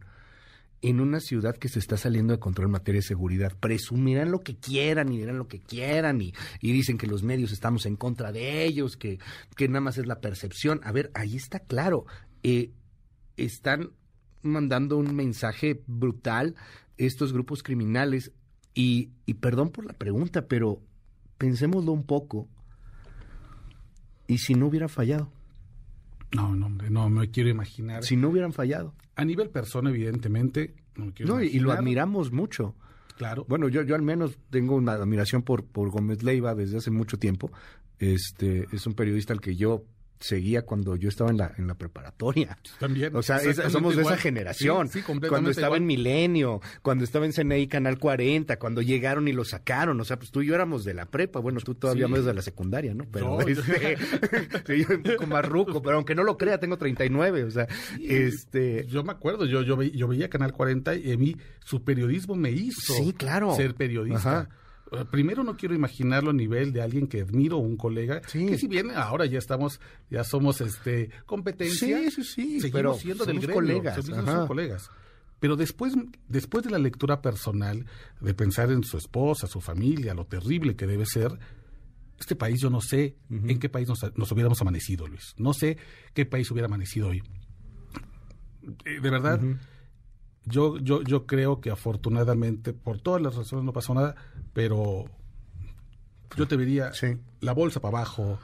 en 0.81 0.99
una 0.99 1.19
ciudad 1.19 1.57
que 1.57 1.69
se 1.69 1.79
está 1.79 1.95
saliendo 1.95 2.33
de 2.33 2.39
control 2.39 2.65
en 2.65 2.71
materia 2.71 2.99
de 2.99 3.07
seguridad. 3.07 3.55
Presumirán 3.59 4.31
lo 4.31 4.39
que 4.39 4.55
quieran 4.55 5.11
y 5.11 5.19
dirán 5.19 5.37
lo 5.37 5.47
que 5.47 5.59
quieran 5.59 6.21
y, 6.21 6.33
y 6.59 6.71
dicen 6.71 6.97
que 6.97 7.07
los 7.07 7.23
medios 7.23 7.51
estamos 7.51 7.85
en 7.85 7.95
contra 7.95 8.31
de 8.31 8.65
ellos, 8.65 8.97
que, 8.97 9.19
que 9.55 9.67
nada 9.67 9.81
más 9.81 9.97
es 9.97 10.07
la 10.07 10.19
percepción. 10.19 10.81
A 10.83 10.91
ver, 10.91 11.11
ahí 11.13 11.35
está 11.35 11.59
claro. 11.59 12.05
Eh, 12.43 12.71
están 13.37 13.91
mandando 14.41 14.97
un 14.97 15.15
mensaje 15.15 15.83
brutal 15.85 16.55
estos 16.97 17.31
grupos 17.33 17.63
criminales 17.63 18.31
y, 18.73 19.11
y 19.25 19.35
perdón 19.35 19.69
por 19.69 19.85
la 19.85 19.93
pregunta, 19.93 20.47
pero 20.47 20.81
pensémoslo 21.37 21.91
un 21.91 22.05
poco. 22.05 22.47
¿Y 24.27 24.39
si 24.39 24.55
no 24.55 24.67
hubieran 24.67 24.89
fallado? 24.89 25.31
No, 26.33 26.55
no, 26.55 26.67
hombre, 26.67 26.89
no 26.89 27.09
me 27.09 27.29
quiero 27.29 27.49
imaginar. 27.49 28.03
Si 28.03 28.15
no 28.15 28.29
hubieran 28.29 28.53
fallado. 28.53 28.95
A 29.21 29.25
nivel 29.25 29.51
persona, 29.51 29.91
evidentemente, 29.91 30.73
no 30.95 31.13
No, 31.19 31.43
y, 31.43 31.59
lo 31.59 31.71
admiramos 31.71 32.31
mucho. 32.31 32.73
Claro. 33.17 33.45
Bueno, 33.47 33.67
yo, 33.67 33.83
yo 33.83 33.93
al 33.93 34.01
menos 34.01 34.35
tengo 34.49 34.73
una 34.73 34.93
admiración 34.93 35.43
por, 35.43 35.63
por 35.63 35.91
Gómez 35.91 36.23
Leiva 36.23 36.55
desde 36.55 36.77
hace 36.77 36.89
mucho 36.89 37.19
tiempo. 37.19 37.51
Este 37.99 38.65
es 38.71 38.87
un 38.87 38.95
periodista 38.95 39.31
al 39.31 39.39
que 39.39 39.55
yo 39.55 39.83
seguía 40.21 40.61
cuando 40.61 40.95
yo 40.95 41.09
estaba 41.09 41.29
en 41.31 41.37
la, 41.37 41.53
en 41.57 41.67
la 41.67 41.75
preparatoria. 41.75 42.57
También. 42.79 43.15
O 43.15 43.21
sea, 43.21 43.37
es- 43.37 43.57
somos 43.71 43.95
de 43.95 44.01
igual. 44.01 44.13
esa 44.15 44.21
generación. 44.21 44.87
Sí, 44.87 44.99
sí, 44.99 45.05
completamente 45.05 45.29
cuando 45.29 45.49
estaba 45.49 45.67
igual. 45.77 45.81
en 45.81 45.87
Milenio, 45.87 46.61
cuando 46.81 47.03
estaba 47.03 47.25
en 47.25 47.33
CNI 47.33 47.67
Canal 47.67 47.99
40, 47.99 48.57
cuando 48.59 48.81
llegaron 48.81 49.27
y 49.27 49.33
lo 49.33 49.43
sacaron. 49.43 49.99
O 49.99 50.05
sea, 50.05 50.17
pues 50.17 50.31
tú 50.31 50.41
y 50.41 50.47
yo 50.47 50.55
éramos 50.55 50.85
de 50.85 50.93
la 50.93 51.05
prepa. 51.07 51.39
Bueno, 51.39 51.59
tú 51.59 51.75
todavía 51.75 52.05
Sí. 52.05 52.11
más 52.11 52.23
de 52.23 52.33
la 52.33 52.41
secundaria, 52.41 52.93
¿no? 52.93 53.05
Pero 53.11 53.25
No, 53.37 53.41
este, 53.41 53.97
yo 54.87 54.95
un 54.95 55.03
poco 55.03 55.27
más 55.27 55.45
ruco, 55.45 55.81
pero 55.81 55.95
aunque 55.97 56.15
no 56.15 56.23
lo 56.23 56.37
crea, 56.37 56.59
tengo 56.59 56.77
39. 56.77 57.43
O 57.43 57.51
sea, 57.51 57.67
este. 57.99 58.85
Yo 58.87 59.03
me 59.03 59.11
acuerdo, 59.11 59.45
yo, 59.45 59.61
yo, 59.63 59.75
ve- 59.77 59.91
yo 59.91 60.07
veía 60.07 60.29
Canal 60.29 60.53
40 60.53 60.95
y 60.95 61.11
a 61.11 61.17
mí 61.17 61.35
su 61.65 61.83
periodismo 61.83 62.35
me 62.35 62.51
hizo 62.51 62.93
Sí, 62.93 63.13
claro. 63.13 63.55
ser 63.55 63.75
periodista. 63.75 64.39
Ajá. 64.41 64.49
Eh, 64.91 65.05
Primero 65.09 65.43
no 65.43 65.55
quiero 65.55 65.73
imaginarlo 65.73 66.31
a 66.31 66.33
nivel 66.33 66.73
de 66.73 66.81
alguien 66.81 67.07
que 67.07 67.21
admiro, 67.21 67.57
un 67.57 67.77
colega, 67.77 68.21
Sí. 68.27 68.45
que 68.45 68.57
si 68.57 68.67
bien 68.67 68.91
ahora 68.91 69.25
ya 69.25 69.39
estamos, 69.39 69.79
ya 70.09 70.23
somos 70.23 70.59
este 70.61 71.09
competencia, 71.25 71.97
Sí, 71.97 72.11
sí, 72.11 72.23
sí, 72.23 72.43
seguimos 72.61 72.71
pero 72.71 72.93
siendo 72.95 73.25
del 73.25 73.35
somos 73.41 73.47
gremio, 73.47 73.55
colegas, 73.77 73.97
ajá. 74.09 74.23
siendo 74.23 74.47
colegas. 74.47 74.89
Pero 75.39 75.55
después, 75.55 75.93
después 76.27 76.63
de 76.63 76.69
la 76.71 76.77
lectura 76.77 77.21
personal, 77.21 77.85
de 78.19 78.33
pensar 78.35 78.69
en 78.71 78.83
su 78.83 78.97
esposa, 78.97 79.47
su 79.47 79.59
familia, 79.61 80.13
lo 80.13 80.25
terrible 80.25 80.75
que 80.75 80.85
debe 80.85 81.05
ser, 81.07 81.31
este 82.19 82.35
país 82.35 82.59
yo 82.61 82.69
no 82.69 82.81
sé 82.81 83.15
en 83.31 83.57
qué 83.57 83.67
país 83.67 83.87
nos, 83.87 83.99
nos 84.15 84.31
hubiéramos 84.31 84.61
amanecido, 84.61 85.07
Luis. 85.07 85.33
No 85.37 85.53
sé 85.53 85.77
qué 86.13 86.27
país 86.27 86.51
hubiera 86.51 86.67
amanecido 86.67 87.07
hoy. 87.07 87.23
Eh, 88.85 88.99
De 89.01 89.09
verdad, 89.09 89.41
yo, 90.45 90.77
yo, 90.79 91.01
yo 91.03 91.25
creo 91.25 91.61
que 91.61 91.69
afortunadamente, 91.71 92.73
por 92.73 92.99
todas 92.99 93.21
las 93.21 93.35
razones 93.35 93.65
no 93.65 93.73
pasó 93.73 93.93
nada, 93.93 94.15
pero 94.53 95.05
yo 96.37 96.47
te 96.47 96.57
diría 96.57 96.93
Sí. 96.93 97.17
la 97.41 97.53
bolsa 97.53 97.79
para 97.81 97.97
abajo, 97.99 98.39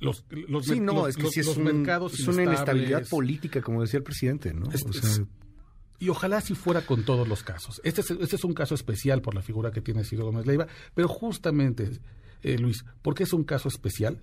los, 0.00 0.24
los, 0.30 0.66
Sí, 0.66 0.80
no, 0.80 0.92
los- 0.94 1.08
es 1.10 1.16
que 1.16 1.22
los- 1.24 1.32
sí 1.32 1.40
es, 1.40 1.46
los 1.46 1.56
un- 1.56 1.64
mercados 1.64 2.14
es 2.18 2.26
una 2.28 2.42
inestabilidad 2.44 3.06
política, 3.08 3.60
como 3.62 3.82
decía 3.82 3.98
el 3.98 4.04
presidente, 4.04 4.52
¿no? 4.54 4.70
Es- 4.72 4.84
O 4.84 4.90
es- 4.90 4.96
sea, 4.98 5.24
y 5.98 6.08
ojalá 6.08 6.40
si 6.40 6.54
fuera 6.54 6.82
con 6.86 7.04
todos 7.04 7.28
los 7.28 7.42
casos. 7.42 7.80
Este 7.84 8.00
es, 8.00 8.10
este 8.10 8.36
es 8.36 8.44
un 8.44 8.54
caso 8.54 8.74
especial 8.74 9.20
por 9.20 9.34
la 9.34 9.42
figura 9.42 9.70
que 9.70 9.82
tiene 9.82 10.04
Ciro 10.04 10.24
Gómez 10.24 10.46
Leiva, 10.46 10.66
pero 10.94 11.08
justamente, 11.08 11.90
eh, 12.42 12.58
Luis, 12.58 12.84
porque 13.02 13.24
es 13.24 13.32
un 13.34 13.44
caso 13.44 13.68
especial, 13.68 14.20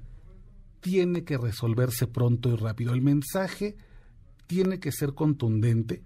tiene 0.79 1.23
que 1.23 1.37
resolverse 1.37 2.07
pronto 2.07 2.49
y 2.49 2.55
rápido. 2.55 2.93
El 2.93 3.01
mensaje 3.01 3.75
tiene 4.47 4.79
que 4.79 4.91
ser 4.91 5.13
contundente, 5.13 6.01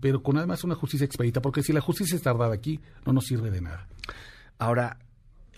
pero 0.00 0.22
con 0.22 0.38
además 0.38 0.64
una 0.64 0.74
justicia 0.74 1.04
expedita, 1.04 1.42
porque 1.42 1.62
si 1.62 1.72
la 1.72 1.80
justicia 1.80 2.16
es 2.16 2.22
tardada 2.22 2.54
aquí, 2.54 2.80
no 3.04 3.12
nos 3.12 3.26
sirve 3.26 3.50
de 3.50 3.60
nada. 3.60 3.88
Ahora, 4.58 4.98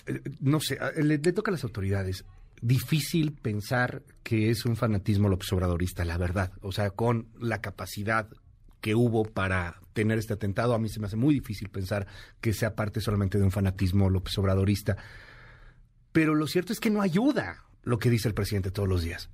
eh, 0.07 0.21
no 0.41 0.61
sé, 0.61 0.79
le, 0.97 1.19
le 1.19 1.33
toca 1.33 1.51
a 1.51 1.53
las 1.53 1.65
autoridades. 1.65 2.25
Difícil 2.63 3.33
pensar 3.33 4.03
que 4.23 4.51
es 4.51 4.65
un 4.65 4.77
fanatismo 4.77 5.29
López 5.29 5.53
Obradorista, 5.53 6.05
la 6.05 6.19
verdad. 6.19 6.53
O 6.61 6.73
sea, 6.73 6.91
con 6.91 7.29
la 7.39 7.61
capacidad 7.61 8.29
que 8.81 8.95
hubo 8.95 9.25
para 9.25 9.81
tener 9.93 10.19
este 10.19 10.35
atentado, 10.35 10.75
a 10.75 10.79
mí 10.79 10.89
se 10.89 11.01
me 11.01 11.07
hace 11.07 11.17
muy 11.17 11.35
difícil 11.35 11.69
pensar 11.69 12.07
que 12.41 12.53
sea 12.53 12.75
parte 12.75 13.01
solamente 13.01 13.39
de 13.39 13.45
un 13.45 13.51
fanatismo 13.51 14.11
López 14.11 14.37
Obradorista. 14.39 14.97
Pero 16.13 16.35
lo 16.35 16.47
cierto 16.47 16.73
es 16.73 16.81
que 16.81 16.91
no 16.91 17.03
ayuda 17.03 17.65
lo 17.83 17.99
que 17.99 18.11
dice 18.11 18.29
el 18.29 18.35
presidente 18.35 18.71
todos 18.71 18.89
los 18.89 19.03
días. 19.03 19.31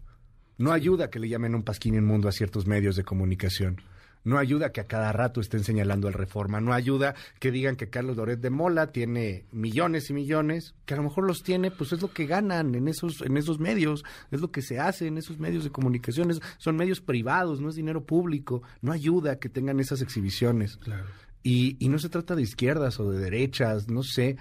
No 0.59 0.73
ayuda 0.73 1.11
que 1.11 1.19
le 1.19 1.29
llamen 1.29 1.55
un 1.55 1.63
pasquín 1.63 1.95
inmundo 1.95 2.29
a 2.29 2.33
ciertos 2.33 2.67
medios 2.67 2.97
de 2.97 3.05
comunicación. 3.05 3.81
No 4.25 4.39
ayuda 4.39 4.73
que 4.73 4.81
a 4.81 4.87
cada 4.89 5.13
rato 5.13 5.41
estén 5.41 5.63
señalando 5.63 6.09
al 6.09 6.15
Reforma. 6.15 6.61
No 6.61 6.73
ayuda 6.73 7.15
que 7.39 7.53
digan 7.53 7.77
que 7.77 7.91
Carlos 7.91 8.17
Loret 8.17 8.41
de 8.41 8.51
Mola 8.51 8.89
tiene 8.91 9.45
millones 9.53 10.11
y 10.11 10.15
millones, 10.15 10.75
que 10.85 10.95
a 10.95 10.97
lo 10.97 11.05
mejor 11.05 11.29
los 11.29 11.45
tiene, 11.45 11.71
pues 11.71 11.93
es 11.93 12.03
lo 12.03 12.13
que 12.13 12.27
ganan 12.27 12.75
en 12.75 12.89
esos, 12.89 13.21
en 13.23 13.37
esos 13.37 13.61
medios, 13.61 14.03
es 14.33 14.41
lo 14.41 14.51
que 14.51 14.63
se 14.63 14.81
hace 14.81 15.07
en 15.07 15.17
esos 15.19 15.39
medios 15.39 15.63
de 15.63 15.71
comunicación. 15.71 16.33
Es- 16.33 16.41
son 16.59 16.75
medios 16.75 17.01
privados, 17.01 17.61
no 17.61 17.69
es 17.69 17.77
dinero 17.77 18.05
público. 18.05 18.63
No 18.83 18.91
ayuda 18.91 19.39
que 19.39 19.49
tengan 19.49 19.79
esas 19.79 20.03
exhibiciones. 20.03 20.79
Claro. 20.79 21.05
Y, 21.45 21.77
y 21.79 21.89
no 21.89 22.01
se 22.01 22.09
trata 22.09 22.35
de 22.35 22.43
izquierdas 22.43 22.99
o 22.99 23.09
de 23.13 23.21
derechas, 23.21 23.89
no 23.89 24.03
sé. 24.03 24.37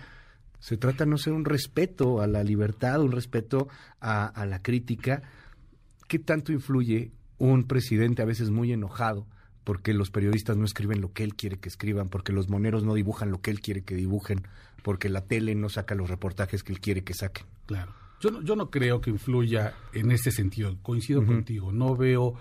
Se 0.60 0.78
trata, 0.78 1.06
no 1.06 1.20
sé, 1.20 1.30
un 1.30 1.46
respeto 1.46 2.22
a 2.22 2.26
la 2.28 2.44
libertad, 2.44 3.02
un 3.02 3.12
respeto 3.12 3.68
a, 4.00 4.26
a 4.26 4.48
la 4.48 4.64
crítica. 4.64 5.22
¿Qué 6.08 6.20
tanto 6.20 6.52
influye 6.52 7.12
un 7.38 7.66
presidente 7.66 8.22
a 8.22 8.26
veces 8.26 8.50
muy 8.50 8.72
enojado 8.72 9.28
porque 9.64 9.94
los 9.94 10.12
periodistas 10.12 10.56
no 10.56 10.64
escriben 10.64 11.02
lo 11.02 11.12
que 11.12 11.24
él 11.24 11.36
quiere 11.36 11.58
que 11.58 11.70
escriban, 11.70 12.08
porque 12.08 12.32
los 12.32 12.50
moneros 12.50 12.84
no 12.84 12.94
dibujan 12.94 13.32
lo 13.32 13.42
que 13.42 13.50
él 13.50 13.60
quiere 13.60 13.82
que 13.82 13.96
dibujen, 13.96 14.48
porque 14.84 15.10
la 15.10 15.22
tele 15.22 15.56
no 15.56 15.70
saca 15.70 15.96
los 15.96 16.10
reportajes 16.10 16.64
que 16.64 16.72
él 16.72 16.80
quiere 16.80 17.04
que 17.04 17.16
saquen? 17.16 17.48
Claro. 17.66 17.92
Yo 18.22 18.30
no, 18.32 18.42
yo 18.44 18.56
no 18.56 18.70
creo 18.70 19.02
que 19.02 19.10
influya 19.10 19.74
en 19.92 20.12
ese 20.12 20.32
sentido. 20.32 20.78
Coincido 20.84 21.26
contigo. 21.26 21.72
No 21.72 21.96
veo 21.96 22.36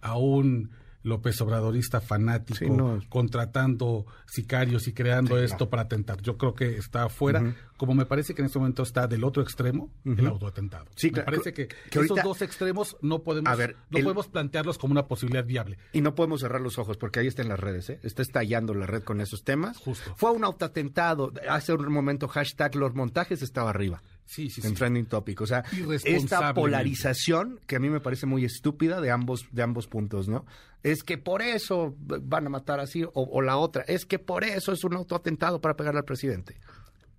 a 0.00 0.16
un 0.16 0.70
López 1.02 1.40
Obradorista 1.40 2.00
fanático 2.00 2.58
Sí, 2.58 2.68
no. 2.68 3.00
contratando 3.08 4.06
sicarios 4.26 4.86
y 4.88 4.92
creando 4.92 5.38
Sí, 5.38 5.44
esto 5.44 5.64
no. 5.64 5.70
para 5.70 5.82
atentar. 5.82 6.20
Yo 6.20 6.36
creo 6.36 6.54
que 6.54 6.76
está 6.76 7.04
afuera, 7.04 7.54
como 7.76 7.94
me 7.94 8.04
parece 8.06 8.34
que 8.34 8.42
en 8.42 8.46
este 8.46 8.58
momento 8.58 8.82
está 8.82 9.06
del 9.06 9.24
otro 9.24 9.42
extremo, 9.42 9.90
el 10.04 10.26
autoatentado. 10.26 10.86
Sí, 10.96 11.06
me 11.08 11.12
claro, 11.14 11.26
parece 11.26 11.52
que- 11.54 11.68
esos 11.90 11.96
ahorita- 12.10 12.22
dos 12.22 12.42
extremos 12.42 12.96
no 13.00 13.22
podemos, 13.22 13.50
A 13.50 13.56
ver, 13.56 13.76
no 13.90 13.98
el- 13.98 14.04
podemos 14.04 14.28
plantearlos 14.28 14.76
como 14.78 14.92
una 14.92 15.06
posibilidad 15.06 15.44
viable. 15.44 15.78
Y 15.92 16.00
no 16.02 16.14
podemos 16.14 16.40
cerrar 16.40 16.60
los 16.60 16.78
ojos 16.78 16.96
porque 16.98 17.20
ahí 17.20 17.26
está 17.26 17.42
en 17.42 17.48
las 17.48 17.58
redes, 17.60 17.88
¿eh? 17.90 18.00
Está 18.02 18.22
estallando 18.22 18.74
la 18.74 18.86
red 18.86 19.02
con 19.02 19.20
esos 19.20 19.42
temas. 19.44 19.78
Justo. 19.78 20.14
Fue 20.16 20.30
un 20.32 20.44
autoatentado. 20.44 21.32
Hace 21.48 21.72
un 21.72 21.90
momento 21.92 22.28
hashtag 22.28 22.74
los 22.76 22.94
montajes 22.94 23.42
estaba 23.42 23.70
arriba. 23.70 24.02
Sí, 24.30 24.48
sí, 24.48 24.60
en 24.62 24.68
sí. 24.68 24.74
trending 24.76 25.06
topic. 25.06 25.40
O 25.40 25.46
sea, 25.46 25.64
esta 26.04 26.54
polarización 26.54 27.58
que 27.66 27.74
a 27.74 27.78
mí 27.80 27.90
me 27.90 27.98
parece 27.98 28.26
muy 28.26 28.44
estúpida 28.44 29.00
de 29.00 29.10
ambos, 29.10 29.48
de 29.50 29.60
ambos 29.60 29.88
puntos, 29.88 30.28
¿no? 30.28 30.46
Es 30.84 31.02
que 31.02 31.18
por 31.18 31.42
eso 31.42 31.96
van 31.98 32.46
a 32.46 32.48
matar 32.48 32.78
así, 32.78 33.02
o, 33.02 33.10
o 33.12 33.42
la 33.42 33.56
otra, 33.56 33.82
es 33.88 34.06
que 34.06 34.20
por 34.20 34.44
eso 34.44 34.70
es 34.70 34.84
un 34.84 34.94
autoatentado 34.94 35.60
para 35.60 35.74
pegarle 35.74 35.98
al 35.98 36.04
presidente. 36.04 36.60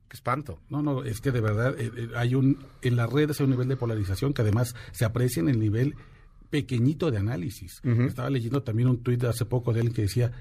Qué 0.08 0.16
espanto. 0.16 0.62
No, 0.70 0.82
no, 0.82 1.04
es 1.04 1.20
que 1.20 1.32
de 1.32 1.42
verdad 1.42 1.78
eh, 1.78 1.92
eh, 1.98 2.10
hay 2.16 2.34
un 2.34 2.64
en 2.82 2.96
las 2.96 3.12
redes 3.12 3.42
hay 3.42 3.44
un 3.44 3.52
nivel 3.52 3.68
de 3.68 3.76
polarización 3.76 4.34
que 4.34 4.44
además 4.44 4.74
se 4.94 5.04
aprecia 5.04 5.42
en 5.42 5.50
el 5.50 5.60
nivel 5.60 5.96
pequeñito 6.50 7.12
de 7.12 7.18
análisis. 7.18 7.82
Estaba 7.84 8.30
leyendo 8.30 8.64
también 8.64 8.88
un 8.88 9.04
tuit 9.04 9.20
de 9.20 9.28
hace 9.28 9.44
poco 9.44 9.74
de 9.74 9.82
él 9.82 9.92
que 9.92 10.04
decía, 10.04 10.32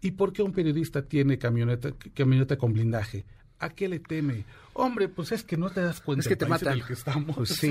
¿y 0.00 0.10
por 0.10 0.32
qué 0.32 0.42
un 0.42 0.50
periodista 0.50 1.02
tiene 1.02 1.38
camioneta 1.38 1.92
camioneta 2.14 2.58
con 2.58 2.72
blindaje? 2.72 3.24
¿A 3.58 3.70
qué 3.70 3.88
le 3.88 3.98
teme? 4.00 4.44
Hombre, 4.74 5.08
pues 5.08 5.32
es 5.32 5.44
que 5.44 5.56
no 5.56 5.70
te 5.70 5.80
das 5.80 6.00
cuenta 6.00 6.20
Es 6.22 6.28
que 6.28 6.36
te 6.36 6.44
en 6.44 6.50
matan. 6.50 6.72
el 6.74 6.84
que 6.84 6.92
estamos. 6.94 7.36
Pues 7.36 7.50
sí, 7.50 7.70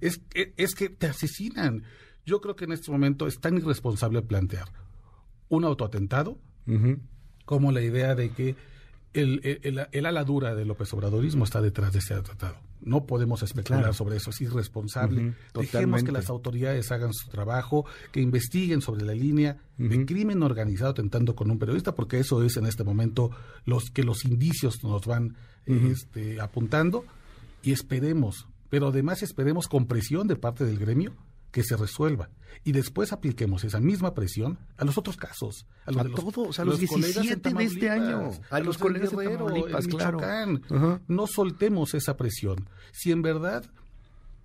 es, 0.00 0.20
es, 0.34 0.48
es 0.56 0.74
que 0.74 0.88
te 0.88 1.06
asesinan. 1.06 1.84
Yo 2.26 2.40
creo 2.40 2.56
que 2.56 2.64
en 2.64 2.72
este 2.72 2.90
momento 2.90 3.26
es 3.26 3.40
tan 3.40 3.56
irresponsable 3.56 4.22
plantear 4.22 4.66
un 5.48 5.64
autoatentado 5.64 6.38
como 7.44 7.72
la 7.72 7.82
idea 7.82 8.14
de 8.14 8.30
que 8.30 8.56
el, 9.14 9.40
el, 9.62 9.86
el- 9.92 10.06
ala 10.06 10.24
dura 10.24 10.54
del 10.54 10.68
López 10.68 10.92
Obradorismo 10.94 11.44
está 11.44 11.60
detrás 11.60 11.92
de 11.92 11.98
ese 12.00 12.14
tratado. 12.22 12.56
No 12.80 13.06
podemos 13.06 13.42
especular 13.44 13.80
Claro. 13.82 13.94
sobre 13.94 14.16
eso, 14.16 14.30
es 14.30 14.40
irresponsable. 14.40 15.20
Ujú, 15.20 15.26
Dejemos 15.54 15.70
totalmente. 15.70 16.06
que 16.06 16.12
las 16.12 16.28
autoridades 16.30 16.90
hagan 16.90 17.12
su 17.12 17.28
trabajo, 17.30 17.84
que 18.10 18.20
investiguen 18.20 18.80
sobre 18.80 19.04
la 19.04 19.14
línea 19.14 19.58
de 19.78 19.96
Ujú. 19.98 20.06
crimen 20.06 20.42
organizado 20.42 20.92
tentando 20.94 21.36
con 21.36 21.50
un 21.50 21.58
periodista, 21.58 21.94
porque 21.94 22.18
eso 22.18 22.42
es 22.42 22.56
en 22.56 22.66
este 22.66 22.82
momento 22.84 23.30
los 23.66 23.90
que 23.90 24.02
los 24.02 24.24
indicios 24.24 24.82
nos 24.82 25.06
van 25.06 25.36
este, 25.66 26.40
apuntando 26.40 27.04
y 27.62 27.70
esperemos, 27.72 28.48
pero 28.68 28.88
además 28.88 29.22
esperemos 29.22 29.68
con 29.68 29.86
presión 29.86 30.26
de 30.26 30.34
parte 30.34 30.64
del 30.64 30.78
gremio 30.78 31.12
que 31.52 31.62
se 31.62 31.76
resuelva 31.76 32.30
y 32.64 32.72
después 32.72 33.12
apliquemos 33.12 33.64
esa 33.64 33.80
misma 33.80 34.14
presión 34.14 34.58
a 34.76 34.84
los 34.84 34.98
otros 34.98 35.16
casos, 35.16 35.66
a, 35.84 35.92
los 35.92 36.00
A 36.00 36.04
de 36.04 36.10
los, 36.10 36.20
todos, 36.20 36.58
a 36.58 36.64
los 36.64 36.74
en 36.74 36.80
17 36.80 37.54
de 37.54 37.64
este 37.64 37.90
año, 37.90 38.30
a 38.50 38.60
los 38.60 38.78
colegas 38.78 39.12
en 39.12 39.18
Guerrero, 39.18 39.54
en 39.54 39.62
claro. 39.64 40.18
Michoacán. 40.18 40.62
Ajá. 40.70 41.00
No 41.06 41.26
soltemos 41.26 41.94
esa 41.94 42.16
presión. 42.16 42.68
Si 42.92 43.12
en 43.12 43.22
verdad 43.22 43.64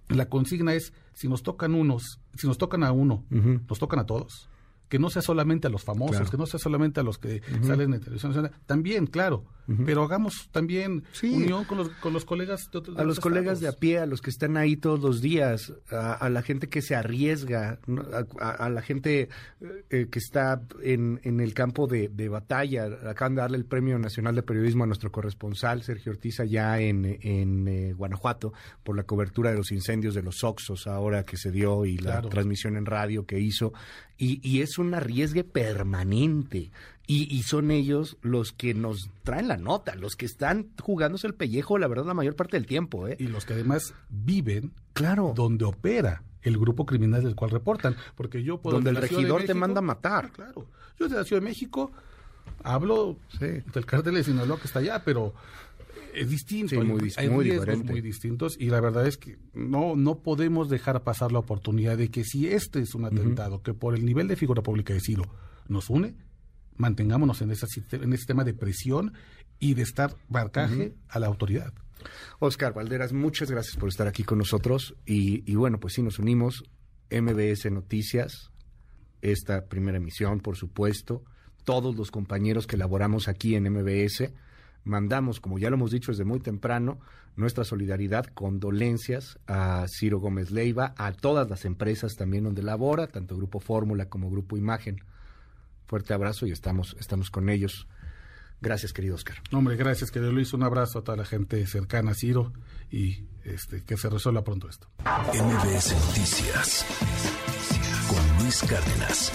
la 0.10 0.30
consigna 0.30 0.74
es 0.74 0.93
si 1.13 1.28
nos 1.28 1.43
tocan 1.43 1.74
unos, 1.74 2.20
si 2.36 2.48
nos 2.48 2.58
tocan 2.58 2.84
a 2.84 2.91
uno, 2.91 3.24
nos 3.30 3.80
tocan 3.80 4.00
a 4.00 4.06
todos. 4.06 4.50
Que 4.89 5.00
no 5.00 5.10
sea 5.10 5.21
solamente 5.21 5.67
a 5.67 5.69
los 5.69 5.84
famosos, 5.84 6.17
Claro. 6.17 6.32
que 6.32 6.38
no 6.38 6.45
sea 6.45 6.60
solamente 6.60 7.00
a 7.00 7.04
los 7.04 7.17
que 7.17 7.41
salen 7.63 7.93
en 7.93 8.00
televisión 8.02 8.32
nacional. 8.32 8.52
También, 8.65 9.08
claro, 9.08 9.45
pero 9.86 10.04
hagamos 10.04 10.47
también 10.52 11.04
Sí. 11.12 11.30
unión 11.34 11.65
con 11.65 11.78
los, 11.80 11.89
con 11.89 12.13
los 12.13 12.23
colegas 12.23 12.69
de 12.71 12.78
otros 12.78 12.97
a 12.97 13.04
los 13.04 13.19
colegas 13.19 13.60
de 13.60 13.67
a 13.67 13.73
pie, 13.73 14.00
a 14.00 14.06
los 14.06 14.21
que 14.21 14.30
están 14.30 14.56
ahí 14.56 14.78
todos 14.78 15.02
los 15.02 15.21
días, 15.21 15.73
a, 15.91 16.13
a 16.13 16.30
la 16.30 16.41
gente 16.41 16.69
que 16.69 16.82
se 16.82 16.95
arriesga, 16.95 17.80
a, 18.39 18.69
la 18.69 18.82
gente 18.82 19.28
eh, 19.89 20.08
que 20.10 20.19
está 20.19 20.62
en, 20.82 21.19
en 21.23 21.39
el 21.41 21.54
campo 21.54 21.88
de, 21.88 22.08
de 22.10 22.30
batalla. 22.30 22.86
Acaban 23.10 23.36
de 23.36 23.41
darle 23.41 23.58
el 23.58 23.65
Premio 23.65 24.00
Nacional 24.00 24.36
de 24.36 24.43
Periodismo 24.43 24.84
a 24.86 24.88
nuestro 24.88 25.12
corresponsal, 25.12 25.84
Sergio 25.84 26.13
Ortiz, 26.13 26.39
allá 26.39 26.80
en, 26.80 27.17
en 27.21 27.67
eh, 27.67 27.93
Guanajuato, 27.93 28.54
por 28.84 28.95
la 28.95 29.04
cobertura 29.04 29.52
de 29.52 29.58
los 29.58 29.71
incendios 29.71 30.15
de 30.15 30.21
los 30.23 30.43
Oxos 30.45 30.88
ahora 30.88 31.23
que 31.23 31.36
se 31.38 31.52
dio 31.52 31.86
y 31.86 31.97
la 31.97 32.21
transmisión 32.21 32.78
en 32.78 32.86
radio 32.86 33.26
que 33.26 33.39
hizo. 33.39 33.73
Y, 34.19 34.39
y 34.47 34.62
es 34.62 34.77
un 34.80 34.94
arriesgue 34.94 35.44
permanente. 35.44 36.72
Y, 37.10 37.34
y 37.34 37.44
son 37.44 37.72
ellos 37.72 38.18
los 38.22 38.52
que 38.52 38.74
nos 38.74 39.10
traen 39.24 39.48
la 39.48 39.56
nota, 39.56 39.96
los 39.96 40.16
que 40.18 40.26
están 40.26 40.68
jugándose 40.82 41.26
el 41.28 41.34
pellejo, 41.36 41.78
la 41.78 41.88
verdad, 41.88 42.06
la 42.06 42.13
mayor 42.13 42.36
parte 42.36 42.58
del 42.58 42.66
tiempo. 42.66 43.08
¿eh? 43.08 43.16
Y 43.18 43.28
los 43.28 43.46
que 43.46 43.54
además 43.54 43.94
viven 44.10 44.74
Claro. 44.94 45.32
donde 45.36 45.63
opera 45.63 46.24
el 46.42 46.58
grupo 46.58 46.86
criminal 46.86 47.24
del 47.24 47.36
cual 47.36 47.52
reportan. 47.52 47.96
Porque 48.16 48.44
yo 48.44 48.58
puedo... 48.60 48.76
Donde 48.78 48.90
el 48.90 48.96
de 48.98 49.02
regidor 49.02 49.44
te 49.44 49.54
manda 49.54 49.80
a 49.80 49.82
matar. 49.84 50.32
Claro. 50.32 50.66
Yo 51.00 51.06
desde 51.06 51.18
la 51.18 51.24
Ciudad 51.24 51.42
de 51.42 51.48
México 51.48 51.92
hablo 52.63 53.18
Sí. 53.40 53.46
del 53.74 53.86
cártel 53.86 54.16
de 54.16 54.24
Sinaloa 54.26 54.58
que 54.60 54.66
está 54.68 54.80
allá, 54.80 55.02
pero 55.06 55.34
es 56.14 56.30
distinto. 56.30 56.70
Sí, 56.70 56.78
muy 56.78 57.12
hay 57.18 57.30
muy 57.30 57.44
riesgos 57.46 57.66
diferente. 57.66 57.92
muy 57.92 58.02
distintos 58.02 58.56
y 58.60 58.68
la 58.70 58.80
verdad 58.82 59.06
es 59.08 59.18
que 59.18 59.38
no, 59.54 59.96
no 59.96 60.20
podemos 60.20 60.70
dejar 60.70 61.04
pasar 61.04 61.32
la 61.32 61.40
oportunidad 61.40 61.98
de 61.98 62.10
que 62.10 62.24
si 62.24 62.48
este 62.48 62.80
es 62.80 62.96
un 62.96 63.06
atentado 63.06 63.62
que 63.62 63.74
por 63.74 63.96
el 63.96 64.06
nivel 64.06 64.28
de 64.28 64.36
figura 64.36 64.62
pública 64.64 64.94
de 64.94 65.00
Ciro 65.02 65.24
nos 65.68 65.90
une, 65.90 66.16
mantengámonos 66.76 67.42
en 67.42 67.52
ese, 67.52 67.66
siste- 67.68 68.02
en 68.04 68.14
ese 68.14 68.26
tema 68.26 68.44
de 68.44 68.54
presión 68.54 69.14
y 69.60 69.74
de 69.74 69.82
estar 69.84 70.16
marcaje 70.30 70.94
a 71.10 71.20
la 71.20 71.28
autoridad. 71.28 71.74
Oscar 72.40 72.74
Valderas, 72.74 73.12
muchas 73.12 73.50
gracias 73.50 73.76
por 73.76 73.90
estar 73.90 74.08
aquí 74.08 74.24
con 74.24 74.38
nosotros. 74.38 74.96
Y, 75.06 75.50
y 75.52 75.56
bueno, 75.56 75.80
pues 75.80 75.94
sí, 75.96 76.04
nos 76.04 76.20
unimos. 76.20 76.64
MBS 77.10 77.72
Noticias, 77.72 78.52
esta 79.22 79.66
primera 79.66 79.98
emisión, 79.98 80.40
por 80.40 80.56
supuesto. 80.58 81.24
Todos 81.64 81.96
los 81.96 82.12
compañeros 82.12 82.68
que 82.68 82.76
elaboramos 82.76 83.28
aquí 83.28 83.56
en 83.56 83.64
MBS, 83.72 84.32
mandamos, 84.88 85.39
como 85.39 85.60
ya 85.60 85.69
lo 85.69 85.76
hemos 85.76 85.91
dicho 85.91 86.12
desde 86.12 86.26
muy 86.26 86.39
temprano, 86.39 87.00
nuestra 87.36 87.63
solidaridad, 87.63 88.26
condolencias 88.26 89.39
a 89.47 89.86
Ciro 89.88 90.19
Gómez 90.19 90.52
Leiva, 90.52 90.93
a 90.97 91.12
todas 91.12 91.50
las 91.50 91.65
empresas 91.65 92.15
también 92.15 92.43
donde 92.43 92.63
labora, 92.63 93.08
tanto 93.08 93.38
Grupo 93.38 93.60
Fórmula 93.60 94.10
como 94.10 94.30
Grupo 94.30 94.58
Imagen. 94.58 95.04
Fuerte 95.86 96.13
abrazo 96.13 96.47
y 96.47 96.52
estamos, 96.52 96.95
estamos 97.00 97.30
con 97.30 97.50
ellos. 97.50 97.88
Gracias, 98.60 98.91
querido 98.91 99.15
Oscar. 99.15 99.38
Hombre, 99.52 99.76
gracias, 99.76 100.10
querido 100.10 100.32
Luis. 100.32 100.54
Un 100.54 100.63
abrazo 100.63 101.00
a 101.00 101.04
toda 101.04 101.17
la 101.17 101.26
gente 101.26 101.65
cercana 101.67 102.12
a 102.12 102.15
Ciro 102.15 102.54
y 102.89 103.26
este, 103.43 103.84
que 103.84 103.97
se 103.97 104.10
resuelva 104.10 104.43
pronto 104.43 104.67
esto. 104.67 104.88
MBS 105.06 105.93
Noticias 106.08 106.86
con 108.10 108.43
Luis 108.43 108.63
Cárdenas. 108.63 109.32